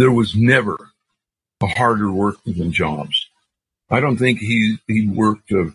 there 0.00 0.10
was 0.10 0.34
never 0.34 0.92
a 1.62 1.66
harder 1.66 2.10
work 2.10 2.42
than 2.46 2.72
Jobs. 2.72 3.28
I 3.90 4.00
don't 4.00 4.16
think 4.16 4.38
he, 4.38 4.78
he 4.86 5.06
worked 5.06 5.52
a 5.52 5.74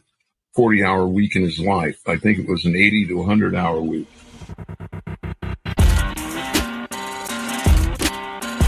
40 0.56 0.84
hour 0.84 1.06
week 1.06 1.36
in 1.36 1.44
his 1.44 1.60
life. 1.60 2.00
I 2.08 2.18
think 2.18 2.40
it 2.40 2.50
was 2.50 2.66
an 2.66 2.76
80 2.76 3.10
to 3.10 3.18
100 3.18 3.54
hour 3.54 3.80
week. 3.82 4.08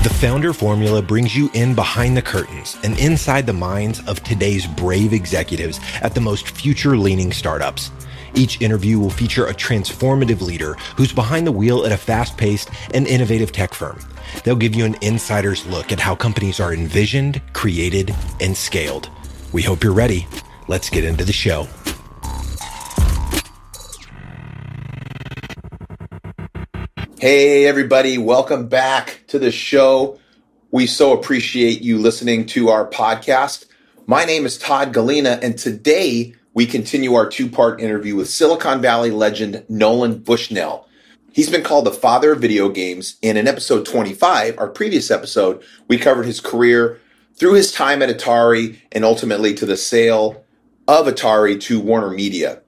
The 0.03 0.15
Founder 0.21 0.53
Formula 0.53 1.01
brings 1.01 1.35
you 1.35 1.49
in 1.55 1.73
behind 1.73 2.15
the 2.15 2.21
curtains 2.21 2.77
and 2.83 2.97
inside 2.99 3.47
the 3.47 3.53
minds 3.53 4.07
of 4.07 4.23
today's 4.23 4.67
brave 4.67 5.11
executives 5.11 5.79
at 6.03 6.13
the 6.13 6.21
most 6.21 6.49
future 6.49 6.95
leaning 6.95 7.33
startups. 7.33 7.89
Each 8.37 8.61
interview 8.61 8.99
will 8.99 9.09
feature 9.09 9.47
a 9.47 9.53
transformative 9.53 10.41
leader 10.41 10.75
who's 10.95 11.11
behind 11.11 11.47
the 11.47 11.51
wheel 11.51 11.87
at 11.87 11.91
a 11.91 11.97
fast 11.97 12.37
paced 12.37 12.69
and 12.93 13.07
innovative 13.07 13.51
tech 13.51 13.73
firm. 13.73 13.97
They'll 14.43 14.55
give 14.55 14.75
you 14.75 14.85
an 14.85 14.95
insider's 15.01 15.65
look 15.65 15.91
at 15.91 15.99
how 15.99 16.13
companies 16.13 16.59
are 16.59 16.71
envisioned, 16.71 17.41
created, 17.53 18.13
and 18.39 18.55
scaled. 18.55 19.09
We 19.53 19.63
hope 19.63 19.83
you're 19.83 19.91
ready. 19.91 20.27
Let's 20.67 20.87
get 20.87 21.03
into 21.03 21.25
the 21.25 21.33
show. 21.33 21.67
Hey, 27.19 27.65
everybody, 27.65 28.19
welcome 28.19 28.67
back 28.67 29.23
to 29.29 29.39
the 29.39 29.49
show. 29.49 30.19
We 30.69 30.85
so 30.85 31.11
appreciate 31.11 31.81
you 31.81 31.97
listening 31.97 32.45
to 32.47 32.69
our 32.69 32.87
podcast. 32.87 33.65
My 34.05 34.25
name 34.25 34.45
is 34.45 34.59
Todd 34.59 34.93
Galina, 34.93 35.41
and 35.41 35.57
today 35.57 36.35
we 36.57 36.65
continue 36.65 37.13
our 37.13 37.29
two 37.29 37.47
part 37.47 37.79
interview 37.79 38.15
with 38.15 38.27
Silicon 38.27 38.81
Valley 38.81 39.11
legend 39.11 39.63
Nolan 39.69 40.17
Bushnell. 40.17 40.89
He's 41.31 41.51
been 41.51 41.61
called 41.61 41.85
the 41.85 41.91
father 41.91 42.31
of 42.31 42.41
video 42.41 42.67
games, 42.67 43.17
and 43.21 43.37
in 43.37 43.47
episode 43.47 43.85
25, 43.85 44.57
our 44.57 44.67
previous 44.67 45.11
episode, 45.11 45.61
we 45.87 45.99
covered 45.99 46.25
his 46.25 46.41
career 46.41 46.99
through 47.35 47.53
his 47.53 47.71
time 47.71 48.01
at 48.01 48.09
Atari 48.09 48.79
and 48.91 49.05
ultimately 49.05 49.53
to 49.53 49.67
the 49.67 49.77
sale 49.77 50.43
of 50.87 51.05
Atari 51.05 51.61
to 51.61 51.79
Warner 51.79 52.09
Media. 52.09 52.63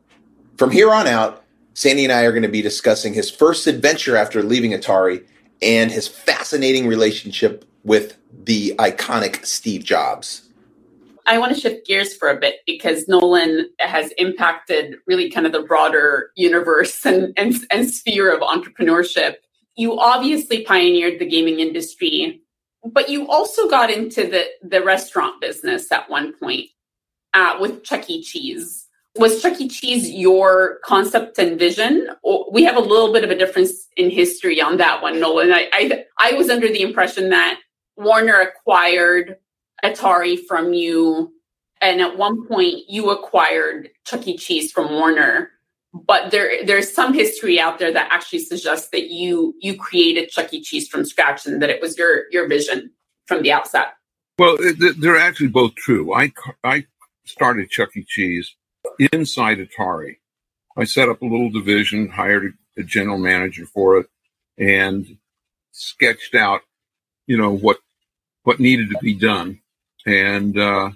From 0.58 0.69
here 0.69 0.94
on 0.94 1.08
out, 1.08 1.44
Sandy 1.73 2.03
and 2.03 2.14
I 2.14 2.25
are 2.25 2.31
going 2.31 2.44
to 2.44 2.47
be 2.47 2.61
discussing 2.61 3.16
his 3.16 3.31
first 3.31 3.66
adventure 3.66 4.16
after 4.16 4.44
leaving 4.44 4.73
Atari 4.73 5.25
and 5.64 5.89
his 5.89 6.08
fascinating 6.08 6.86
relationship 6.86 7.66
with 7.83 8.17
the 8.44 8.75
iconic 8.77 9.47
Steve 9.47 9.83
Jobs. 9.83 10.48
I 11.30 11.38
want 11.38 11.53
to 11.53 11.61
shift 11.61 11.85
gears 11.85 12.16
for 12.16 12.30
a 12.30 12.39
bit 12.39 12.58
because 12.66 13.08
Nolan 13.08 13.69
has 13.80 14.11
impacted 14.17 14.95
really 15.05 15.30
kind 15.30 15.45
of 15.45 15.52
the 15.52 15.61
broader 15.61 16.31
universe 16.36 17.05
and, 17.05 17.33
and, 17.38 17.55
and 17.71 17.89
sphere 17.89 18.36
of 18.36 18.41
entrepreneurship. 18.41 19.36
You 19.75 19.97
obviously 19.99 20.66
pioneered 20.66 21.19
the 21.19 21.30
gaming 21.30 21.59
industry, 21.59 22.41
but 22.83 23.09
you 23.09 23.27
also 23.27 23.69
got 23.69 23.89
into 23.89 24.27
the, 24.27 24.45
the 24.63 24.83
restaurant 24.83 25.39
business 25.39 25.91
at 25.91 26.09
one 26.09 26.33
point 26.33 26.66
uh, 27.33 27.58
with 27.61 27.83
Chuck 27.83 28.09
E. 28.09 28.23
Cheese 28.23 28.88
was 29.16 29.41
Chuck 29.41 29.59
E. 29.59 29.67
Cheese 29.67 30.09
your 30.09 30.80
concept 30.83 31.38
and 31.38 31.59
vision? 31.59 32.09
we 32.52 32.64
have 32.64 32.77
a 32.77 32.81
little 32.81 33.14
bit 33.14 33.23
of 33.23 33.30
a 33.30 33.38
difference 33.38 33.88
in 33.97 34.09
history 34.09 34.61
on 34.61 34.77
that 34.77 35.02
one, 35.02 35.19
Nolan. 35.19 35.52
I, 35.52 35.69
I, 35.73 36.05
I 36.17 36.33
was 36.33 36.49
under 36.49 36.67
the 36.67 36.81
impression 36.81 37.30
that 37.30 37.59
Warner 37.97 38.39
acquired 38.39 39.36
Atari 39.83 40.38
from 40.47 40.73
you, 40.73 41.33
and 41.81 42.02
at 42.02 42.17
one 42.17 42.45
point 42.47 42.89
you 42.89 43.09
acquired 43.09 43.89
Chuck 44.05 44.27
E. 44.27 44.38
Cheese 44.38 44.71
from 44.71 44.91
Warner. 44.91 45.52
But 45.91 46.30
there, 46.30 46.63
there's 46.66 46.94
some 46.94 47.16
history 47.16 47.59
out 47.59 47.80
there 47.80 47.91
that 47.91 48.09
actually 48.11 48.39
suggests 48.39 48.89
that 48.89 49.09
you 49.09 49.55
you 49.59 49.75
created 49.75 50.30
Chuck 50.30 50.53
E. 50.53 50.61
Cheese 50.61 50.88
from 50.88 51.03
scratch 51.03 51.45
and 51.45 51.61
that 51.61 51.69
it 51.69 51.81
was 51.81 51.97
your 51.97 52.23
your 52.31 52.47
vision 52.47 52.91
from 53.25 53.41
the 53.41 53.52
outset. 53.52 53.94
Well, 54.38 54.58
they're 54.97 55.17
actually 55.17 55.47
both 55.47 55.75
true. 55.75 56.14
I 56.14 56.31
I 56.64 56.86
started 57.25 57.69
Chuck 57.69 57.89
E. 57.95 58.05
Cheese 58.08 58.55
inside 59.11 59.58
Atari. 59.58 60.17
I 60.77 60.83
set 60.86 61.09
up 61.09 61.21
a 61.21 61.25
little 61.25 61.49
division, 61.49 62.09
hired 62.09 62.54
a, 62.77 62.83
general 62.83 63.17
manager 63.17 63.65
for 63.65 63.98
it, 63.98 64.08
and 64.58 65.17
sketched 65.71 66.36
out, 66.36 66.61
you 67.27 67.37
know, 67.37 67.52
what 67.52 67.80
what 68.43 68.59
needed 68.59 68.89
to 68.92 68.98
be 68.99 69.14
done, 69.14 69.59
and 70.05 70.58
uh, 70.58 70.92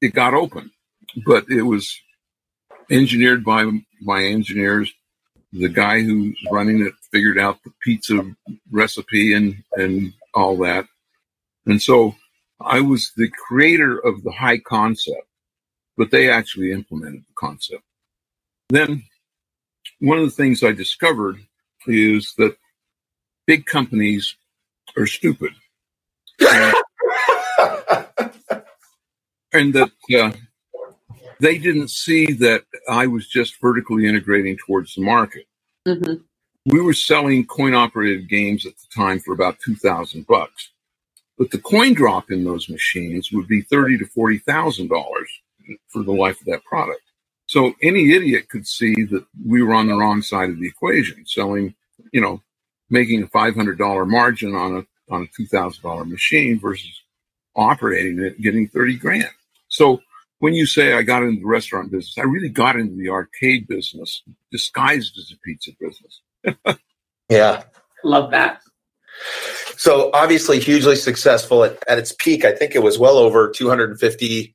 it 0.00 0.14
got 0.14 0.34
open. 0.34 0.70
But 1.26 1.48
it 1.48 1.62
was 1.62 2.00
engineered 2.90 3.44
by 3.44 3.70
my 4.00 4.24
engineers. 4.24 4.92
The 5.52 5.68
guy 5.68 6.02
who's 6.02 6.38
running 6.50 6.82
it 6.82 6.92
figured 7.10 7.38
out 7.38 7.62
the 7.64 7.72
pizza 7.82 8.22
recipe 8.70 9.32
and 9.32 9.62
and 9.72 10.12
all 10.34 10.56
that, 10.58 10.86
and 11.64 11.80
so 11.80 12.14
I 12.60 12.80
was 12.80 13.12
the 13.16 13.30
creator 13.30 13.98
of 13.98 14.22
the 14.22 14.32
high 14.32 14.58
concept 14.58 15.28
but 15.98 16.12
they 16.12 16.30
actually 16.30 16.70
implemented 16.72 17.22
the 17.22 17.34
concept. 17.34 17.82
Then 18.70 19.02
one 19.98 20.18
of 20.18 20.24
the 20.24 20.30
things 20.30 20.62
I 20.62 20.72
discovered 20.72 21.36
is 21.86 22.32
that 22.38 22.56
big 23.46 23.66
companies 23.66 24.36
are 24.96 25.06
stupid. 25.06 25.50
and 29.52 29.74
that 29.74 29.90
uh, 30.18 30.32
they 31.40 31.58
didn't 31.58 31.90
see 31.90 32.32
that 32.34 32.64
I 32.88 33.06
was 33.06 33.28
just 33.28 33.60
vertically 33.60 34.06
integrating 34.06 34.58
towards 34.66 34.94
the 34.94 35.02
market. 35.02 35.46
Mm-hmm. 35.86 36.14
We 36.66 36.80
were 36.80 36.94
selling 36.94 37.46
coin 37.46 37.74
operated 37.74 38.28
games 38.28 38.66
at 38.66 38.74
the 38.76 38.86
time 38.94 39.20
for 39.20 39.34
about 39.34 39.58
2000 39.64 40.26
bucks. 40.26 40.70
But 41.38 41.50
the 41.50 41.58
coin 41.58 41.94
drop 41.94 42.30
in 42.30 42.44
those 42.44 42.68
machines 42.68 43.32
would 43.32 43.48
be 43.48 43.62
thirty 43.62 43.98
to 43.98 44.06
forty 44.06 44.38
thousand 44.38 44.88
dollars 44.88 45.30
for 45.88 46.02
the 46.02 46.12
life 46.12 46.40
of 46.40 46.46
that 46.46 46.64
product. 46.64 47.02
So 47.46 47.74
any 47.82 48.12
idiot 48.12 48.48
could 48.48 48.66
see 48.66 48.94
that 49.04 49.26
we 49.46 49.62
were 49.62 49.74
on 49.74 49.88
the 49.88 49.94
wrong 49.96 50.22
side 50.22 50.50
of 50.50 50.60
the 50.60 50.68
equation, 50.68 51.26
selling, 51.26 51.74
you 52.12 52.20
know, 52.20 52.42
making 52.90 53.22
a 53.22 53.26
$500 53.28 54.08
margin 54.08 54.54
on 54.54 54.76
a, 54.78 55.14
on 55.14 55.22
a 55.22 55.42
$2,000 55.42 56.08
machine 56.10 56.60
versus 56.60 57.02
operating 57.58 58.20
it, 58.20 58.40
getting 58.40 58.68
30 58.68 58.96
grand. 58.96 59.30
So 59.68 60.00
when 60.38 60.54
you 60.54 60.66
say 60.66 60.94
I 60.94 61.02
got 61.02 61.22
into 61.22 61.40
the 61.40 61.46
restaurant 61.46 61.90
business, 61.90 62.16
I 62.16 62.22
really 62.22 62.48
got 62.48 62.76
into 62.76 62.94
the 62.94 63.10
arcade 63.10 63.66
business 63.66 64.22
disguised 64.50 65.18
as 65.18 65.32
a 65.32 65.38
pizza 65.44 65.72
business. 65.80 66.78
yeah. 67.28 67.64
Love 68.04 68.30
that. 68.30 68.60
So 69.76 70.10
obviously 70.14 70.60
hugely 70.60 70.96
successful 70.96 71.64
at, 71.64 71.82
at 71.88 71.98
its 71.98 72.12
peak. 72.12 72.44
I 72.44 72.52
think 72.52 72.74
it 72.74 72.82
was 72.82 72.98
well 72.98 73.18
over 73.18 73.50
250 73.50 74.54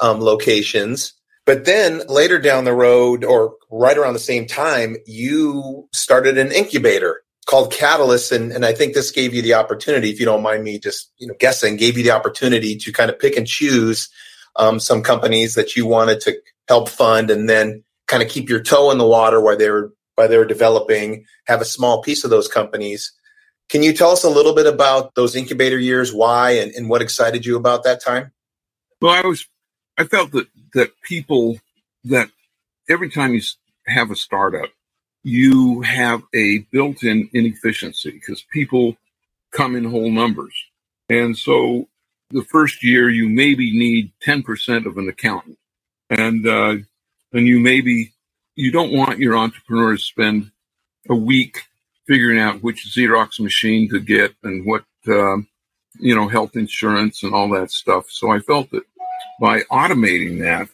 um, 0.00 0.20
locations. 0.20 1.14
But 1.46 1.64
then 1.66 2.02
later 2.08 2.38
down 2.38 2.64
the 2.64 2.72
road, 2.72 3.22
or 3.22 3.56
right 3.70 3.98
around 3.98 4.14
the 4.14 4.18
same 4.18 4.46
time, 4.46 4.96
you 5.06 5.88
started 5.92 6.38
an 6.38 6.52
incubator 6.52 7.23
called 7.44 7.72
Catalyst, 7.72 8.32
and, 8.32 8.52
and 8.52 8.64
I 8.64 8.72
think 8.72 8.94
this 8.94 9.10
gave 9.10 9.34
you 9.34 9.42
the 9.42 9.54
opportunity, 9.54 10.10
if 10.10 10.18
you 10.18 10.26
don't 10.26 10.42
mind 10.42 10.64
me 10.64 10.78
just 10.78 11.12
you 11.18 11.26
know 11.26 11.34
guessing, 11.38 11.76
gave 11.76 11.96
you 11.96 12.04
the 12.04 12.10
opportunity 12.10 12.76
to 12.76 12.92
kind 12.92 13.10
of 13.10 13.18
pick 13.18 13.36
and 13.36 13.46
choose 13.46 14.08
um, 14.56 14.80
some 14.80 15.02
companies 15.02 15.54
that 15.54 15.76
you 15.76 15.86
wanted 15.86 16.20
to 16.22 16.34
help 16.68 16.88
fund, 16.88 17.30
and 17.30 17.48
then 17.48 17.84
kind 18.06 18.22
of 18.22 18.28
keep 18.28 18.48
your 18.48 18.60
toe 18.60 18.90
in 18.90 18.98
the 18.98 19.06
water 19.06 19.40
while 19.40 19.56
they 19.56 19.70
were 19.70 19.92
while 20.14 20.28
they 20.28 20.38
were 20.38 20.44
developing, 20.44 21.24
have 21.46 21.60
a 21.60 21.64
small 21.64 22.00
piece 22.02 22.24
of 22.24 22.30
those 22.30 22.48
companies. 22.48 23.12
Can 23.68 23.82
you 23.82 23.92
tell 23.92 24.10
us 24.10 24.24
a 24.24 24.30
little 24.30 24.54
bit 24.54 24.66
about 24.66 25.14
those 25.14 25.34
incubator 25.34 25.78
years, 25.78 26.12
why, 26.12 26.52
and, 26.52 26.70
and 26.72 26.88
what 26.88 27.02
excited 27.02 27.44
you 27.44 27.56
about 27.56 27.82
that 27.84 28.02
time? 28.02 28.30
Well, 29.00 29.12
I 29.12 29.26
was 29.26 29.46
I 29.98 30.04
felt 30.04 30.32
that 30.32 30.48
that 30.74 30.90
people 31.02 31.58
that 32.04 32.30
every 32.88 33.10
time 33.10 33.34
you 33.34 33.42
have 33.86 34.10
a 34.10 34.16
startup, 34.16 34.70
you 35.24 35.80
have 35.82 36.22
a 36.34 36.58
built-in 36.70 37.28
inefficiency 37.32 38.10
because 38.10 38.44
people 38.52 38.96
come 39.50 39.74
in 39.74 39.84
whole 39.84 40.10
numbers, 40.10 40.54
and 41.08 41.36
so 41.36 41.88
the 42.30 42.44
first 42.44 42.84
year 42.84 43.08
you 43.08 43.28
maybe 43.28 43.76
need 43.76 44.12
ten 44.20 44.42
percent 44.42 44.86
of 44.86 44.98
an 44.98 45.08
accountant, 45.08 45.58
and 46.10 46.46
uh, 46.46 46.76
and 47.32 47.46
you 47.46 47.58
maybe 47.58 48.12
you 48.54 48.70
don't 48.70 48.92
want 48.92 49.18
your 49.18 49.36
entrepreneur 49.36 49.96
to 49.96 50.02
spend 50.02 50.50
a 51.08 51.14
week 51.14 51.62
figuring 52.06 52.38
out 52.38 52.62
which 52.62 52.86
Xerox 52.94 53.40
machine 53.40 53.88
to 53.90 54.00
get 54.00 54.34
and 54.42 54.66
what 54.66 54.84
um, 55.08 55.48
you 55.98 56.14
know 56.14 56.28
health 56.28 56.54
insurance 56.54 57.22
and 57.22 57.34
all 57.34 57.48
that 57.50 57.70
stuff. 57.70 58.10
So 58.10 58.30
I 58.30 58.40
felt 58.40 58.70
that 58.70 58.84
by 59.40 59.60
automating 59.62 60.40
that 60.40 60.68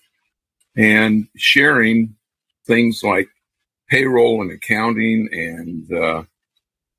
and 0.77 1.29
sharing 1.37 2.17
things 2.67 3.03
like 3.03 3.29
payroll 3.91 4.41
and 4.41 4.53
accounting 4.53 5.29
and 5.33 5.93
uh, 5.93 6.23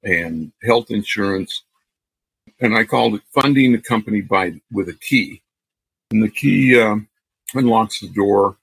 and 0.04 0.52
health 0.64 0.92
insurance. 0.92 1.64
And 2.60 2.76
I 2.76 2.84
called 2.84 3.16
it 3.16 3.22
funding 3.34 3.72
the 3.72 3.80
company 3.80 4.22
by 4.22 4.54
with 4.72 4.90
a 4.90 4.94
key. 4.94 5.42
And 6.12 6.22
the 6.22 6.30
key 6.30 6.80
uh, 6.80 6.98
unlocks 7.56 8.02
the 8.02 8.10
door, 8.10 8.58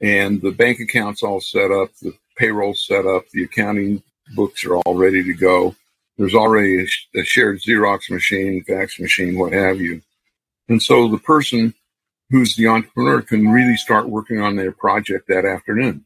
and 0.00 0.40
the 0.40 0.52
bank 0.52 0.80
account's 0.80 1.22
all 1.22 1.40
set 1.40 1.70
up, 1.70 1.90
the 2.00 2.14
payroll 2.36 2.74
set 2.74 3.06
up, 3.06 3.28
the 3.30 3.44
accounting 3.44 4.02
books 4.34 4.64
are 4.64 4.76
all 4.76 4.94
ready 4.94 5.22
to 5.24 5.34
go. 5.34 5.74
There's 6.16 6.34
already 6.34 6.84
a, 6.84 7.20
a 7.20 7.24
shared 7.24 7.60
Xerox 7.60 8.10
machine, 8.10 8.62
fax 8.64 9.00
machine, 9.00 9.36
what 9.36 9.52
have 9.52 9.80
you. 9.80 10.00
And 10.68 10.80
so 10.80 11.08
the 11.08 11.18
person 11.18 11.74
who's 12.30 12.54
the 12.54 12.68
entrepreneur 12.68 13.20
can 13.20 13.48
really 13.48 13.76
start 13.76 14.08
working 14.08 14.40
on 14.40 14.56
their 14.56 14.72
project 14.72 15.28
that 15.28 15.44
afternoon. 15.44 16.04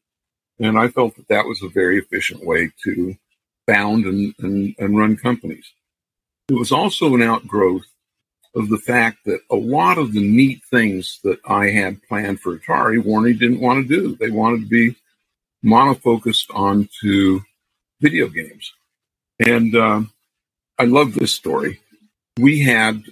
And 0.61 0.79
I 0.79 0.89
felt 0.89 1.17
that 1.17 1.29
that 1.29 1.47
was 1.47 1.63
a 1.63 1.69
very 1.69 1.99
efficient 1.99 2.45
way 2.45 2.71
to 2.85 3.17
found 3.67 4.05
and, 4.07 4.35
and, 4.41 4.75
and 4.79 4.99
run 4.99 5.17
companies. 5.17 5.73
It 6.49 6.55
was 6.55 6.73
also 6.73 7.15
an 7.15 7.23
outgrowth 7.23 7.87
of 8.55 8.69
the 8.71 8.79
fact 8.79 9.19
that 9.27 9.41
a 9.51 9.57
lot 9.57 9.99
of 9.99 10.13
the 10.13 10.27
neat 10.27 10.63
things 10.71 11.21
that 11.23 11.39
I 11.47 11.71
had 11.71 12.03
planned 12.03 12.41
for 12.41 12.59
Atari, 12.59 13.03
Warner 13.03 13.35
didn't 13.35 13.61
want 13.61 13.87
to 13.87 13.95
do. 13.95 14.17
They 14.17 14.31
wanted 14.31 14.63
to 14.63 14.67
be 14.67 14.97
monofocused 15.65 16.55
onto 16.55 17.41
video 18.01 18.29
games. 18.29 18.73
And 19.39 19.75
uh, 19.77 20.03
I 20.79 20.85
love 20.85 21.15
this 21.15 21.35
story. 21.35 21.81
We 22.39 22.61
had 22.61 23.03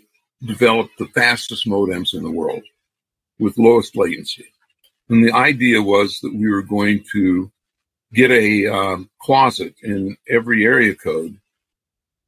developed 0.43 0.99
the 0.99 1.07
fastest 1.09 1.67
modems 1.67 2.15
in 2.15 2.23
the 2.23 2.31
world 2.31 2.63
with 3.39 3.59
lowest 3.59 3.97
latency. 3.97 4.47
And 5.09 5.25
the 5.25 5.33
idea 5.33 5.83
was 5.83 6.21
that 6.21 6.35
we 6.35 6.51
were 6.51 6.63
going 6.63 7.05
to 7.13 7.51
get 8.13 8.31
a 8.31 8.67
uh, 8.67 8.99
closet 9.21 9.75
in 9.83 10.17
every 10.29 10.65
area 10.65 10.95
code 10.95 11.39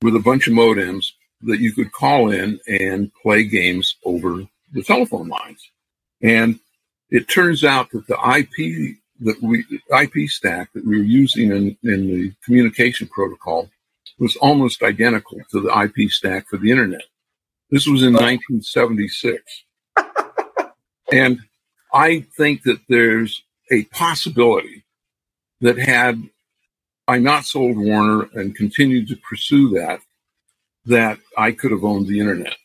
with 0.02 0.14
a 0.14 0.20
bunch 0.20 0.46
of 0.46 0.54
modems 0.54 1.12
that 1.42 1.60
you 1.60 1.72
could 1.72 1.92
call 1.92 2.30
in 2.30 2.60
and 2.66 3.12
play 3.22 3.44
games 3.44 3.96
over 4.04 4.44
the 4.72 4.82
telephone 4.82 5.28
lines. 5.28 5.70
And 6.22 6.58
it 7.10 7.28
turns 7.28 7.64
out 7.64 7.90
that 7.90 8.06
the 8.06 8.16
IP 8.16 8.96
that 9.20 9.42
we 9.42 9.64
IP 10.00 10.28
stack 10.28 10.72
that 10.75 10.86
we 10.86 10.98
were 10.98 11.04
using 11.04 11.50
in, 11.50 11.76
in 11.82 12.06
the 12.06 12.32
communication 12.44 13.08
protocol 13.08 13.69
was 14.19 14.36
almost 14.36 14.82
identical 14.82 15.38
to 15.50 15.60
the 15.60 15.80
IP 15.80 16.10
stack 16.10 16.46
for 16.48 16.56
the 16.56 16.70
internet. 16.70 17.02
This 17.70 17.86
was 17.86 18.02
in 18.02 18.12
1976. 18.12 19.64
and 21.12 21.40
I 21.93 22.26
think 22.37 22.62
that 22.64 22.81
there's 22.88 23.43
a 23.70 23.85
possibility 23.85 24.85
that 25.61 25.79
had 25.79 26.23
I 27.06 27.19
not 27.19 27.46
sold 27.46 27.76
Warner 27.76 28.29
and 28.35 28.55
continued 28.55 29.08
to 29.08 29.17
pursue 29.17 29.70
that, 29.70 30.00
that 30.87 31.19
I 31.37 31.52
could 31.52 31.70
have 31.70 31.85
owned 31.85 32.06
the 32.06 32.20
internet. 32.20 32.56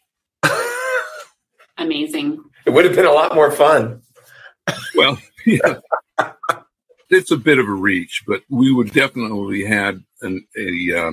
Amazing. 1.77 2.43
It 2.65 2.71
would 2.71 2.85
have 2.85 2.95
been 2.95 3.05
a 3.05 3.11
lot 3.11 3.35
more 3.35 3.51
fun. 3.51 4.01
well, 4.95 5.17
yeah. 5.45 5.79
it's 7.09 7.31
a 7.31 7.37
bit 7.37 7.59
of 7.59 7.67
a 7.67 7.73
reach, 7.73 8.23
but 8.27 8.43
we 8.49 8.73
would 8.73 8.91
definitely 8.91 9.63
had 9.65 10.03
an, 10.21 10.45
a 10.57 10.93
uh, 10.97 11.11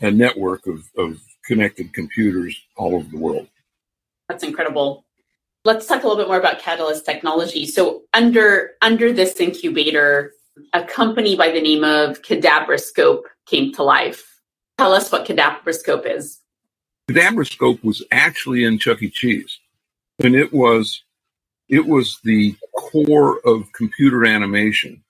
a 0.00 0.10
network 0.10 0.66
of, 0.66 0.84
of 0.96 1.20
connected 1.44 1.92
computers 1.92 2.60
all 2.76 2.94
over 2.94 3.08
the 3.08 3.18
world. 3.18 3.48
That's 4.28 4.44
incredible. 4.44 5.04
Let's 5.64 5.86
talk 5.86 6.04
a 6.04 6.08
little 6.08 6.16
bit 6.16 6.28
more 6.28 6.38
about 6.38 6.58
Catalyst 6.58 7.04
Technology. 7.04 7.66
So 7.66 8.04
under 8.14 8.72
under 8.80 9.12
this 9.12 9.38
incubator, 9.40 10.32
a 10.72 10.82
company 10.82 11.36
by 11.36 11.50
the 11.50 11.60
name 11.60 11.84
of 11.84 12.22
Kadabrascope 12.22 13.22
came 13.44 13.72
to 13.74 13.82
life. 13.82 14.40
Tell 14.78 14.94
us 14.94 15.12
what 15.12 15.26
Kadabrascope 15.26 16.06
is. 16.06 16.40
Kadabrascope 17.10 17.84
was 17.84 18.02
actually 18.10 18.64
in 18.64 18.78
Chuck 18.78 19.02
E. 19.02 19.10
Cheese, 19.10 19.58
and 20.24 20.34
it 20.34 20.50
was 20.50 21.02
it 21.68 21.86
was 21.86 22.18
the 22.24 22.56
core 22.74 23.40
of 23.46 23.70
computer 23.74 24.24
animation. 24.24 25.04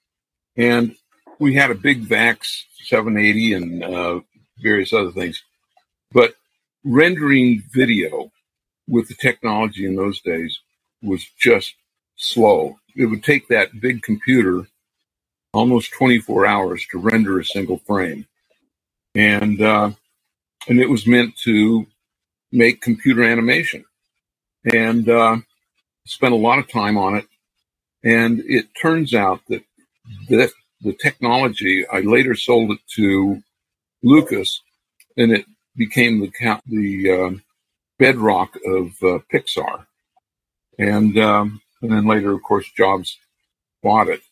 And 0.56 0.96
we 1.38 1.54
had 1.54 1.70
a 1.70 1.76
big 1.76 2.00
VAX 2.00 2.66
780 2.86 3.52
and 3.54 3.84
uh, 3.84 4.20
various 4.58 4.92
other 4.92 5.12
things, 5.12 5.44
but 6.10 6.34
rendering 6.84 7.62
video 7.72 8.32
with 8.90 9.08
the 9.08 9.14
technology 9.14 9.86
in 9.86 9.94
those 9.94 10.20
days 10.20 10.58
was 11.00 11.24
just 11.38 11.74
slow. 12.16 12.76
It 12.96 13.06
would 13.06 13.22
take 13.22 13.48
that 13.48 13.80
big 13.80 14.02
computer 14.02 14.66
almost 15.52 15.92
24 15.92 16.44
hours 16.44 16.84
to 16.90 16.98
render 16.98 17.38
a 17.38 17.44
single 17.44 17.78
frame. 17.78 18.26
And, 19.14 19.62
uh, 19.62 19.92
and 20.68 20.80
it 20.80 20.90
was 20.90 21.06
meant 21.06 21.36
to 21.44 21.86
make 22.52 22.82
computer 22.82 23.22
animation. 23.22 23.84
And, 24.72 25.08
uh, 25.08 25.38
spent 26.06 26.34
a 26.34 26.36
lot 26.36 26.58
of 26.58 26.68
time 26.68 26.98
on 26.98 27.14
it. 27.16 27.26
And 28.02 28.40
it 28.40 28.66
turns 28.80 29.14
out 29.14 29.40
that 29.48 29.62
the, 30.28 30.50
the 30.80 30.94
technology, 30.94 31.86
I 31.86 32.00
later 32.00 32.34
sold 32.34 32.72
it 32.72 32.80
to 32.96 33.42
Lucas 34.02 34.60
and 35.16 35.32
it 35.32 35.44
became 35.76 36.20
the, 36.20 36.60
the, 36.66 37.10
uh, 37.10 37.38
bedrock 38.00 38.56
of 38.66 38.86
uh, 39.02 39.18
Pixar. 39.32 39.86
And, 40.78 41.16
um, 41.18 41.60
and 41.82 41.92
then 41.92 42.06
later, 42.06 42.32
of 42.32 42.42
course, 42.42 42.68
Jobs 42.76 43.18
bought 43.82 44.08
it. 44.08 44.22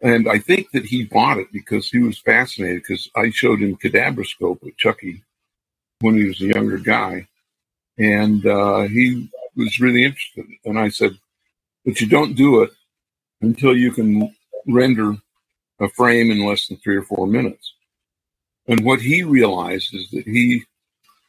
And 0.00 0.28
I 0.28 0.38
think 0.38 0.70
that 0.72 0.86
he 0.86 1.04
bought 1.04 1.38
it 1.38 1.52
because 1.52 1.88
he 1.88 1.98
was 1.98 2.18
fascinated 2.18 2.82
because 2.82 3.08
I 3.14 3.30
showed 3.30 3.60
him 3.60 3.76
Kadabrascope 3.76 4.62
with 4.62 4.76
Chucky 4.76 5.22
when 6.00 6.16
he 6.16 6.24
was 6.24 6.40
a 6.40 6.52
younger 6.54 6.78
guy. 6.78 7.28
And 7.98 8.44
uh, 8.46 8.82
he 8.82 9.30
was 9.56 9.80
really 9.80 10.04
interested. 10.04 10.46
And 10.64 10.78
I 10.78 10.88
said, 10.88 11.12
but 11.84 12.00
you 12.00 12.08
don't 12.08 12.34
do 12.34 12.62
it 12.62 12.70
until 13.40 13.76
you 13.76 13.92
can 13.92 14.34
render 14.66 15.16
a 15.80 15.88
frame 15.88 16.30
in 16.30 16.44
less 16.46 16.66
than 16.66 16.78
three 16.78 16.96
or 16.96 17.02
four 17.02 17.26
minutes. 17.26 17.72
And 18.68 18.84
what 18.84 19.00
he 19.00 19.22
realized 19.22 19.94
is 19.94 20.10
that 20.10 20.24
he, 20.24 20.64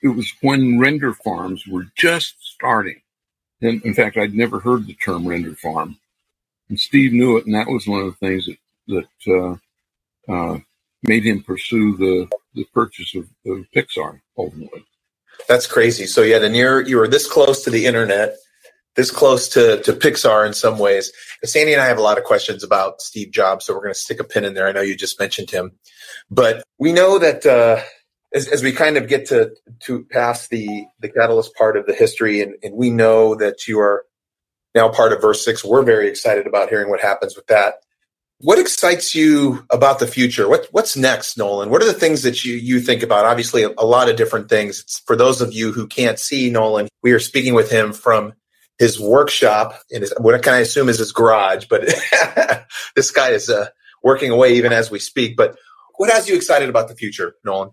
it 0.03 0.09
was 0.09 0.31
when 0.41 0.79
render 0.79 1.13
farms 1.13 1.67
were 1.67 1.87
just 1.95 2.35
starting. 2.41 3.01
And 3.61 3.83
in 3.83 3.93
fact, 3.93 4.17
I'd 4.17 4.35
never 4.35 4.59
heard 4.59 4.87
the 4.87 4.95
term 4.95 5.27
render 5.27 5.55
farm. 5.55 5.97
And 6.69 6.79
Steve 6.79 7.13
knew 7.13 7.37
it, 7.37 7.45
and 7.45 7.55
that 7.55 7.67
was 7.67 7.87
one 7.87 8.01
of 8.01 8.07
the 8.07 8.27
things 8.27 8.47
that 8.47 8.57
that 9.27 9.59
uh, 10.29 10.33
uh, 10.33 10.59
made 11.03 11.25
him 11.25 11.43
pursue 11.43 11.97
the 11.97 12.29
the 12.55 12.65
purchase 12.73 13.15
of, 13.15 13.27
of 13.47 13.65
Pixar 13.75 14.21
ultimately. 14.37 14.85
That's 15.49 15.67
crazy. 15.67 16.07
So 16.07 16.23
you 16.23 16.33
had 16.33 16.43
a 16.43 16.49
near 16.49 16.81
you 16.81 16.97
were 16.97 17.07
this 17.09 17.27
close 17.31 17.63
to 17.65 17.71
the 17.71 17.85
internet, 17.85 18.35
this 18.95 19.11
close 19.11 19.49
to 19.49 19.81
to 19.83 19.93
Pixar 19.93 20.47
in 20.47 20.53
some 20.53 20.79
ways. 20.79 21.11
Sandy 21.45 21.73
and 21.73 21.81
I 21.81 21.87
have 21.87 21.99
a 21.99 22.03
lot 22.03 22.17
of 22.19 22.25
questions 22.25 22.63
about 22.63 23.01
Steve 23.01 23.31
Jobs, 23.31 23.65
so 23.65 23.73
we're 23.73 23.81
going 23.83 23.93
to 23.93 23.99
stick 23.99 24.19
a 24.19 24.25
pin 24.25 24.45
in 24.45 24.53
there. 24.55 24.67
I 24.67 24.73
know 24.73 24.81
you 24.81 24.95
just 24.97 25.19
mentioned 25.19 25.51
him, 25.51 25.73
but 26.31 26.63
we 26.79 26.93
know 26.93 27.19
that 27.19 27.45
uh, 27.45 27.81
as, 28.33 28.47
as 28.47 28.63
we 28.63 28.71
kind 28.71 28.97
of 28.97 29.07
get 29.07 29.25
to 29.27 29.53
to 29.81 30.05
pass 30.05 30.47
the 30.47 30.85
the 30.99 31.09
catalyst 31.09 31.55
part 31.55 31.77
of 31.77 31.85
the 31.85 31.93
history, 31.93 32.41
and, 32.41 32.55
and 32.63 32.75
we 32.75 32.89
know 32.89 33.35
that 33.35 33.67
you 33.67 33.79
are 33.79 34.05
now 34.75 34.89
part 34.89 35.13
of 35.13 35.19
Virsix. 35.19 35.63
We're 35.63 35.83
very 35.83 36.07
excited 36.07 36.47
about 36.47 36.69
hearing 36.69 36.89
what 36.89 37.01
happens 37.01 37.35
with 37.35 37.47
that. 37.47 37.75
What 38.39 38.59
excites 38.59 39.15
you 39.15 39.65
about 39.71 39.99
the 39.99 40.07
future? 40.07 40.47
What 40.47 40.67
what's 40.71 40.95
next, 40.95 41.37
Nolan? 41.37 41.69
What 41.69 41.81
are 41.81 41.87
the 41.87 41.93
things 41.93 42.23
that 42.23 42.45
you 42.45 42.55
you 42.55 42.79
think 42.79 43.01
about? 43.01 43.25
Obviously, 43.25 43.63
a, 43.63 43.69
a 43.77 43.85
lot 43.85 44.09
of 44.09 44.15
different 44.15 44.49
things. 44.49 44.81
It's, 44.81 44.99
for 44.99 45.15
those 45.15 45.41
of 45.41 45.53
you 45.53 45.71
who 45.71 45.87
can't 45.87 46.19
see 46.19 46.49
Nolan, 46.49 46.87
we 47.01 47.13
are 47.13 47.19
speaking 47.19 47.53
with 47.53 47.71
him 47.71 47.93
from 47.93 48.33
his 48.77 48.99
workshop 48.99 49.79
in 49.89 50.01
his 50.01 50.13
what 50.19 50.41
can 50.43 50.53
I 50.53 50.59
assume 50.59 50.89
is 50.89 50.99
his 50.99 51.11
garage, 51.11 51.65
but 51.69 51.81
this 52.95 53.09
guy 53.09 53.29
is 53.29 53.49
uh, 53.49 53.69
working 54.03 54.29
away 54.29 54.53
even 54.53 54.71
as 54.71 54.91
we 54.91 54.99
speak. 54.99 55.35
But 55.35 55.57
what 55.95 56.11
has 56.11 56.29
you 56.29 56.35
excited 56.35 56.69
about 56.69 56.89
the 56.89 56.95
future, 56.95 57.35
Nolan? 57.43 57.71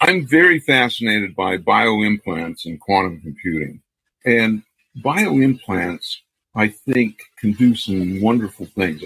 I'm 0.00 0.26
very 0.26 0.60
fascinated 0.60 1.34
by 1.34 1.58
bioimplants 1.58 2.66
and 2.66 2.80
quantum 2.80 3.20
computing. 3.20 3.82
And 4.24 4.62
bioimplants, 5.02 6.18
I 6.54 6.68
think, 6.68 7.18
can 7.38 7.52
do 7.52 7.74
some 7.74 8.20
wonderful 8.20 8.66
things. 8.66 9.02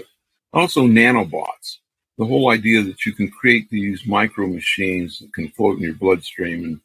Also, 0.53 0.83
nanobots. 0.83 1.77
The 2.19 2.25
whole 2.25 2.51
idea 2.51 2.83
that 2.83 3.07
you 3.07 3.13
can 3.13 3.29
create 3.31 3.69
these 3.69 4.05
micro 4.05 4.45
machines 4.45 5.19
that 5.19 5.33
can 5.33 5.49
float 5.49 5.77
in 5.77 5.83
your 5.83 5.95
bloodstream 5.95 6.63
and 6.63 6.79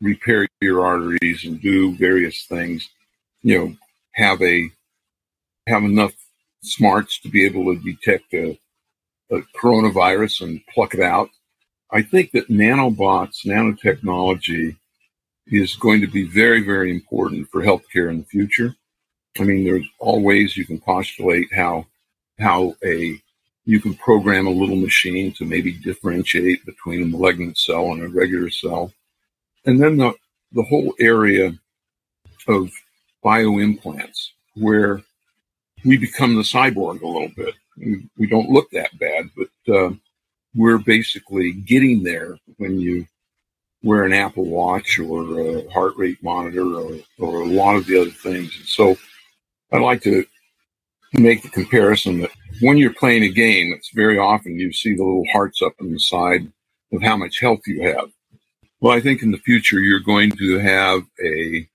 repair 0.00 0.48
your 0.62 0.86
arteries 0.86 1.44
and 1.44 1.60
do 1.60 1.94
various 1.96 2.46
things, 2.46 2.88
you 3.42 3.58
know, 3.58 3.76
have 4.12 4.40
a 4.40 4.70
have 5.66 5.84
enough 5.84 6.14
smarts 6.62 7.20
to 7.20 7.28
be 7.28 7.44
able 7.44 7.64
to 7.64 7.80
detect 7.82 8.32
a, 8.32 8.58
a 9.30 9.40
coronavirus 9.54 10.42
and 10.42 10.66
pluck 10.72 10.94
it 10.94 11.00
out. 11.00 11.28
I 11.92 12.02
think 12.02 12.32
that 12.32 12.48
nanobots, 12.48 13.44
nanotechnology 13.44 14.76
is 15.48 15.74
going 15.76 16.00
to 16.00 16.06
be 16.06 16.24
very, 16.24 16.62
very 16.62 16.90
important 16.90 17.48
for 17.50 17.62
healthcare 17.62 18.10
in 18.10 18.18
the 18.18 18.24
future. 18.24 18.76
I 19.38 19.44
mean, 19.44 19.64
there's 19.64 19.86
all 19.98 20.22
ways 20.22 20.56
you 20.56 20.64
can 20.64 20.78
postulate 20.78 21.52
how 21.52 21.86
how 22.38 22.74
a 22.84 23.20
you 23.66 23.80
can 23.80 23.94
program 23.94 24.46
a 24.46 24.50
little 24.50 24.76
machine 24.76 25.32
to 25.34 25.44
maybe 25.44 25.72
differentiate 25.72 26.64
between 26.64 27.02
a 27.02 27.06
malignant 27.06 27.58
cell 27.58 27.92
and 27.92 28.02
a 28.02 28.08
regular 28.08 28.50
cell. 28.50 28.92
And 29.66 29.80
then 29.80 29.96
the, 29.98 30.14
the 30.52 30.62
whole 30.62 30.94
area 30.98 31.52
of 32.48 32.72
bioimplants 33.24 34.30
where 34.54 35.02
we 35.84 35.98
become 35.98 36.34
the 36.34 36.42
cyborg 36.42 37.02
a 37.02 37.06
little 37.06 37.30
bit. 37.36 37.54
We, 37.76 38.08
we 38.18 38.26
don't 38.26 38.50
look 38.50 38.70
that 38.70 38.98
bad, 38.98 39.30
but 39.36 39.74
uh, 39.74 39.92
we're 40.54 40.78
basically 40.78 41.52
getting 41.52 42.02
there 42.02 42.38
when 42.56 42.80
you 42.80 43.06
wear 43.82 44.04
an 44.04 44.12
Apple 44.12 44.44
Watch 44.44 44.98
or 44.98 45.40
a 45.40 45.70
heart 45.70 45.96
rate 45.96 46.22
monitor 46.22 46.64
or, 46.64 46.96
or 47.18 47.42
a 47.42 47.46
lot 47.46 47.76
of 47.76 47.86
the 47.86 48.00
other 48.00 48.10
things. 48.10 48.56
And 48.56 48.66
so 48.66 48.96
I 49.72 49.78
like 49.78 50.02
to 50.02 50.24
make 51.14 51.42
the 51.42 51.48
comparison 51.48 52.20
that 52.20 52.30
when 52.60 52.76
you're 52.76 52.92
playing 52.92 53.22
a 53.22 53.28
game, 53.28 53.72
it's 53.76 53.90
very 53.94 54.18
often 54.18 54.58
you 54.58 54.72
see 54.72 54.94
the 54.94 55.04
little 55.04 55.26
hearts 55.32 55.62
up 55.62 55.72
on 55.80 55.92
the 55.92 55.98
side 55.98 56.50
of 56.92 57.02
how 57.02 57.16
much 57.16 57.40
health 57.40 57.60
you 57.66 57.82
have. 57.82 58.10
Well, 58.80 58.96
I 58.96 59.00
think 59.00 59.22
in 59.22 59.30
the 59.30 59.38
future 59.38 59.80
you're 59.80 60.00
going 60.00 60.30
to 60.32 60.58
have 60.58 61.02
a 61.22 61.68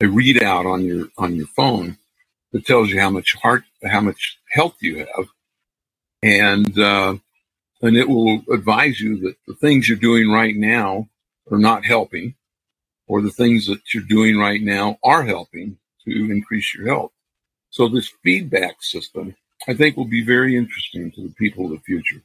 a 0.00 0.06
readout 0.06 0.70
on 0.70 0.84
your 0.84 1.08
on 1.18 1.34
your 1.36 1.46
phone 1.48 1.96
that 2.52 2.66
tells 2.66 2.90
you 2.90 3.00
how 3.00 3.10
much 3.10 3.34
heart 3.34 3.64
how 3.84 4.00
much 4.00 4.38
health 4.50 4.76
you 4.80 4.98
have, 4.98 5.26
and 6.22 6.78
uh, 6.78 7.16
and 7.84 7.96
it 7.98 8.08
will 8.08 8.40
advise 8.50 8.98
you 8.98 9.20
that 9.20 9.36
the 9.46 9.54
things 9.54 9.88
you're 9.88 9.98
doing 9.98 10.30
right 10.30 10.56
now 10.56 11.06
are 11.50 11.58
not 11.58 11.84
helping, 11.84 12.34
or 13.06 13.20
the 13.20 13.30
things 13.30 13.66
that 13.66 13.92
you're 13.92 14.02
doing 14.02 14.38
right 14.38 14.62
now 14.62 14.98
are 15.04 15.22
helping 15.22 15.76
to 16.06 16.30
increase 16.30 16.74
your 16.74 16.86
health. 16.86 17.12
So 17.68 17.88
this 17.88 18.10
feedback 18.22 18.82
system, 18.82 19.36
I 19.68 19.74
think, 19.74 19.98
will 19.98 20.06
be 20.06 20.24
very 20.24 20.56
interesting 20.56 21.12
to 21.12 21.28
the 21.28 21.34
people 21.34 21.66
of 21.66 21.72
the 21.72 21.80
future. 21.80 22.22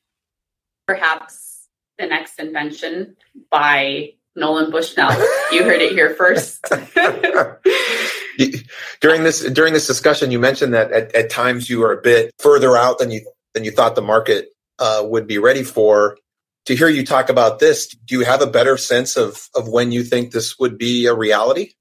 Perhaps 0.88 1.68
the 1.98 2.08
next 2.08 2.39
invention 2.39 3.18
by 3.51 4.13
Nolan 4.38 4.72
Bushnell. 4.72 5.12
You 5.51 5.66
heard 5.66 5.82
it 5.82 5.92
here 5.92 6.16
first. 6.16 6.63
during 9.01 9.24
this 9.24 9.44
during 9.51 9.74
this 9.74 9.88
discussion, 9.88 10.32
you 10.32 10.39
mentioned 10.39 10.74
that 10.74 10.94
at, 10.94 11.13
at 11.13 11.30
times 11.30 11.70
you 11.70 11.80
were 11.80 11.92
a 11.92 12.01
bit 12.01 12.34
further 12.39 12.78
out 12.78 13.00
than 13.00 13.12
you 13.12 13.30
than 13.54 13.66
you 13.66 13.72
thought 13.72 13.96
the 13.96 14.01
market 14.01 14.54
uh, 14.79 15.01
would 15.05 15.27
be 15.27 15.38
ready 15.38 15.63
for. 15.63 16.17
To 16.65 16.75
hear 16.75 16.89
you 16.89 17.05
talk 17.05 17.29
about 17.29 17.59
this, 17.59 17.88
do 17.88 18.19
you 18.19 18.25
have 18.25 18.41
a 18.41 18.48
better 18.48 18.77
sense 18.77 19.17
of 19.17 19.50
of 19.55 19.67
when 19.67 19.91
you 19.91 20.03
think 20.03 20.31
this 20.31 20.59
would 20.59 20.77
be 20.77 21.05
a 21.07 21.13
reality? 21.13 21.71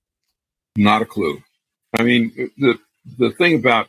Not 0.77 1.03
a 1.03 1.07
clue. 1.07 1.43
I 1.95 2.03
mean, 2.03 2.33
the 2.57 2.79
the 3.19 3.31
thing 3.33 3.57
about 3.57 3.89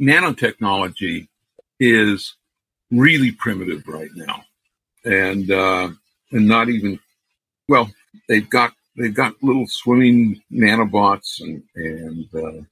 nanotechnology 0.00 1.28
is 1.78 2.34
really 2.90 3.32
primitive 3.32 3.86
right 3.86 4.10
now, 4.14 4.44
and 5.04 5.50
uh, 5.50 5.90
and 6.32 6.48
not 6.48 6.68
even 6.68 6.98
well. 7.68 7.90
They've 8.28 8.48
got 8.48 8.72
they've 8.96 9.14
got 9.14 9.42
little 9.42 9.66
swimming 9.66 10.42
nanobots 10.52 11.40
and 11.40 11.62
and 11.74 12.26
uh, 12.34 12.62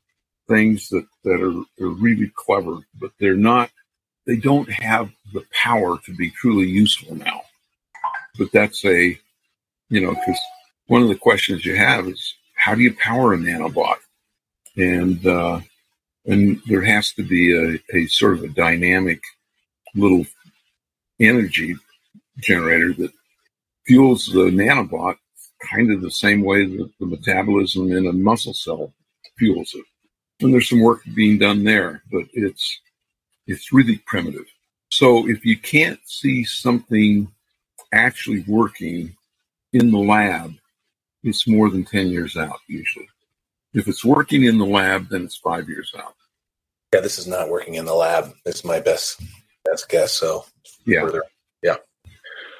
things 0.48 0.88
that 0.88 1.06
that 1.24 1.40
are, 1.40 1.84
are 1.84 1.90
really 1.90 2.30
clever, 2.34 2.78
but 2.98 3.12
they're 3.18 3.36
not. 3.36 3.70
They 4.26 4.36
don't 4.36 4.70
have 4.70 5.10
the 5.32 5.44
power 5.52 5.98
to 6.04 6.14
be 6.14 6.30
truly 6.30 6.68
useful 6.68 7.16
now. 7.16 7.42
But 8.38 8.52
that's 8.52 8.84
a, 8.84 9.18
you 9.88 10.00
know, 10.00 10.14
because 10.14 10.38
one 10.86 11.02
of 11.02 11.08
the 11.08 11.16
questions 11.16 11.64
you 11.64 11.76
have 11.76 12.06
is 12.06 12.34
how 12.54 12.74
do 12.74 12.82
you 12.82 12.94
power 12.94 13.34
a 13.34 13.38
nanobot? 13.38 13.96
And 14.76 15.26
uh, 15.26 15.60
and 16.24 16.60
there 16.66 16.82
has 16.82 17.12
to 17.14 17.22
be 17.22 17.52
a, 17.54 17.96
a 17.96 18.06
sort 18.06 18.34
of 18.34 18.44
a 18.44 18.48
dynamic 18.48 19.20
little 19.94 20.24
energy 21.20 21.74
generator 22.38 22.92
that 22.94 23.12
fuels 23.86 24.26
the 24.26 24.50
nanobot 24.50 25.16
kind 25.70 25.92
of 25.92 26.00
the 26.00 26.10
same 26.10 26.42
way 26.42 26.64
that 26.64 26.90
the 26.98 27.06
metabolism 27.06 27.92
in 27.92 28.06
a 28.06 28.12
muscle 28.12 28.54
cell 28.54 28.92
fuels 29.38 29.74
it. 29.74 29.84
And 30.40 30.52
there's 30.52 30.68
some 30.68 30.80
work 30.80 31.02
being 31.14 31.38
done 31.38 31.64
there, 31.64 32.02
but 32.10 32.24
it's 32.32 32.80
it's 33.46 33.72
really 33.72 33.98
primitive. 34.06 34.46
So 34.90 35.28
if 35.28 35.44
you 35.44 35.58
can't 35.58 36.00
see 36.04 36.44
something 36.44 37.28
actually 37.92 38.44
working 38.46 39.16
in 39.72 39.90
the 39.90 39.98
lab, 39.98 40.54
it's 41.22 41.48
more 41.48 41.70
than 41.70 41.84
10 41.84 42.08
years 42.08 42.36
out 42.36 42.58
usually. 42.68 43.08
If 43.74 43.88
it's 43.88 44.04
working 44.04 44.44
in 44.44 44.58
the 44.58 44.66
lab, 44.66 45.08
then 45.08 45.24
it's 45.24 45.36
five 45.36 45.68
years 45.68 45.92
out. 45.98 46.14
Yeah, 46.92 47.00
this 47.00 47.18
is 47.18 47.26
not 47.26 47.48
working 47.48 47.76
in 47.76 47.86
the 47.86 47.94
lab. 47.94 48.34
It's 48.44 48.64
my 48.64 48.80
best 48.80 49.22
best 49.64 49.88
guess. 49.88 50.12
So 50.12 50.44
yeah, 50.84 51.00
further. 51.00 51.22
yeah. 51.62 51.76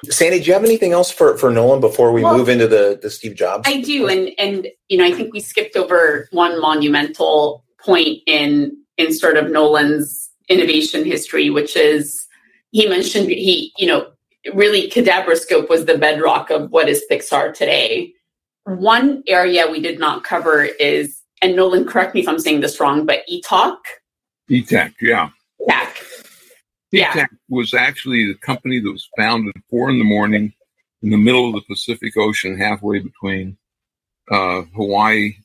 Sandy, 0.09 0.39
do 0.39 0.45
you 0.45 0.53
have 0.53 0.63
anything 0.63 0.91
else 0.91 1.11
for, 1.11 1.37
for 1.37 1.49
Nolan 1.49 1.79
before 1.79 2.11
we 2.11 2.23
well, 2.23 2.37
move 2.37 2.49
into 2.49 2.67
the, 2.67 2.99
the 3.01 3.09
Steve 3.09 3.35
Jobs? 3.35 3.67
I 3.67 3.81
do, 3.81 4.07
and 4.07 4.31
and 4.39 4.67
you 4.89 4.97
know, 4.97 5.05
I 5.05 5.11
think 5.11 5.33
we 5.33 5.39
skipped 5.39 5.75
over 5.75 6.27
one 6.31 6.59
monumental 6.59 7.63
point 7.79 8.19
in 8.25 8.75
in 8.97 9.13
sort 9.13 9.37
of 9.37 9.51
Nolan's 9.51 10.22
innovation 10.49 11.05
history, 11.05 11.49
which 11.49 11.75
is 11.75 12.27
he 12.71 12.87
mentioned 12.87 13.29
he, 13.29 13.71
you 13.77 13.87
know, 13.87 14.11
really 14.53 14.89
Kadabrascope 14.89 15.69
was 15.69 15.85
the 15.85 15.97
bedrock 15.97 16.49
of 16.49 16.71
what 16.71 16.89
is 16.89 17.03
Pixar 17.09 17.53
today. 17.53 18.13
One 18.65 19.23
area 19.27 19.69
we 19.69 19.81
did 19.81 19.99
not 19.99 20.23
cover 20.23 20.63
is, 20.63 21.21
and 21.41 21.55
Nolan, 21.55 21.85
correct 21.85 22.15
me 22.15 22.21
if 22.21 22.27
I'm 22.27 22.39
saying 22.39 22.61
this 22.61 22.79
wrong, 22.79 23.05
but 23.05 23.19
eTalk 23.31 23.77
Etak, 24.49 24.93
yeah. 25.01 25.29
Etak. 25.61 26.05
Yeah. 26.91 27.25
was 27.49 27.73
actually 27.73 28.25
the 28.27 28.35
company 28.35 28.79
that 28.79 28.91
was 28.91 29.09
founded 29.17 29.53
four 29.69 29.89
in 29.89 29.97
the 29.97 30.05
morning 30.05 30.53
in 31.01 31.09
the 31.09 31.17
middle 31.17 31.47
of 31.49 31.55
the 31.55 31.73
Pacific 31.73 32.15
Ocean, 32.17 32.57
halfway 32.57 32.99
between 32.99 33.57
uh, 34.29 34.61
Hawaii 34.75 35.35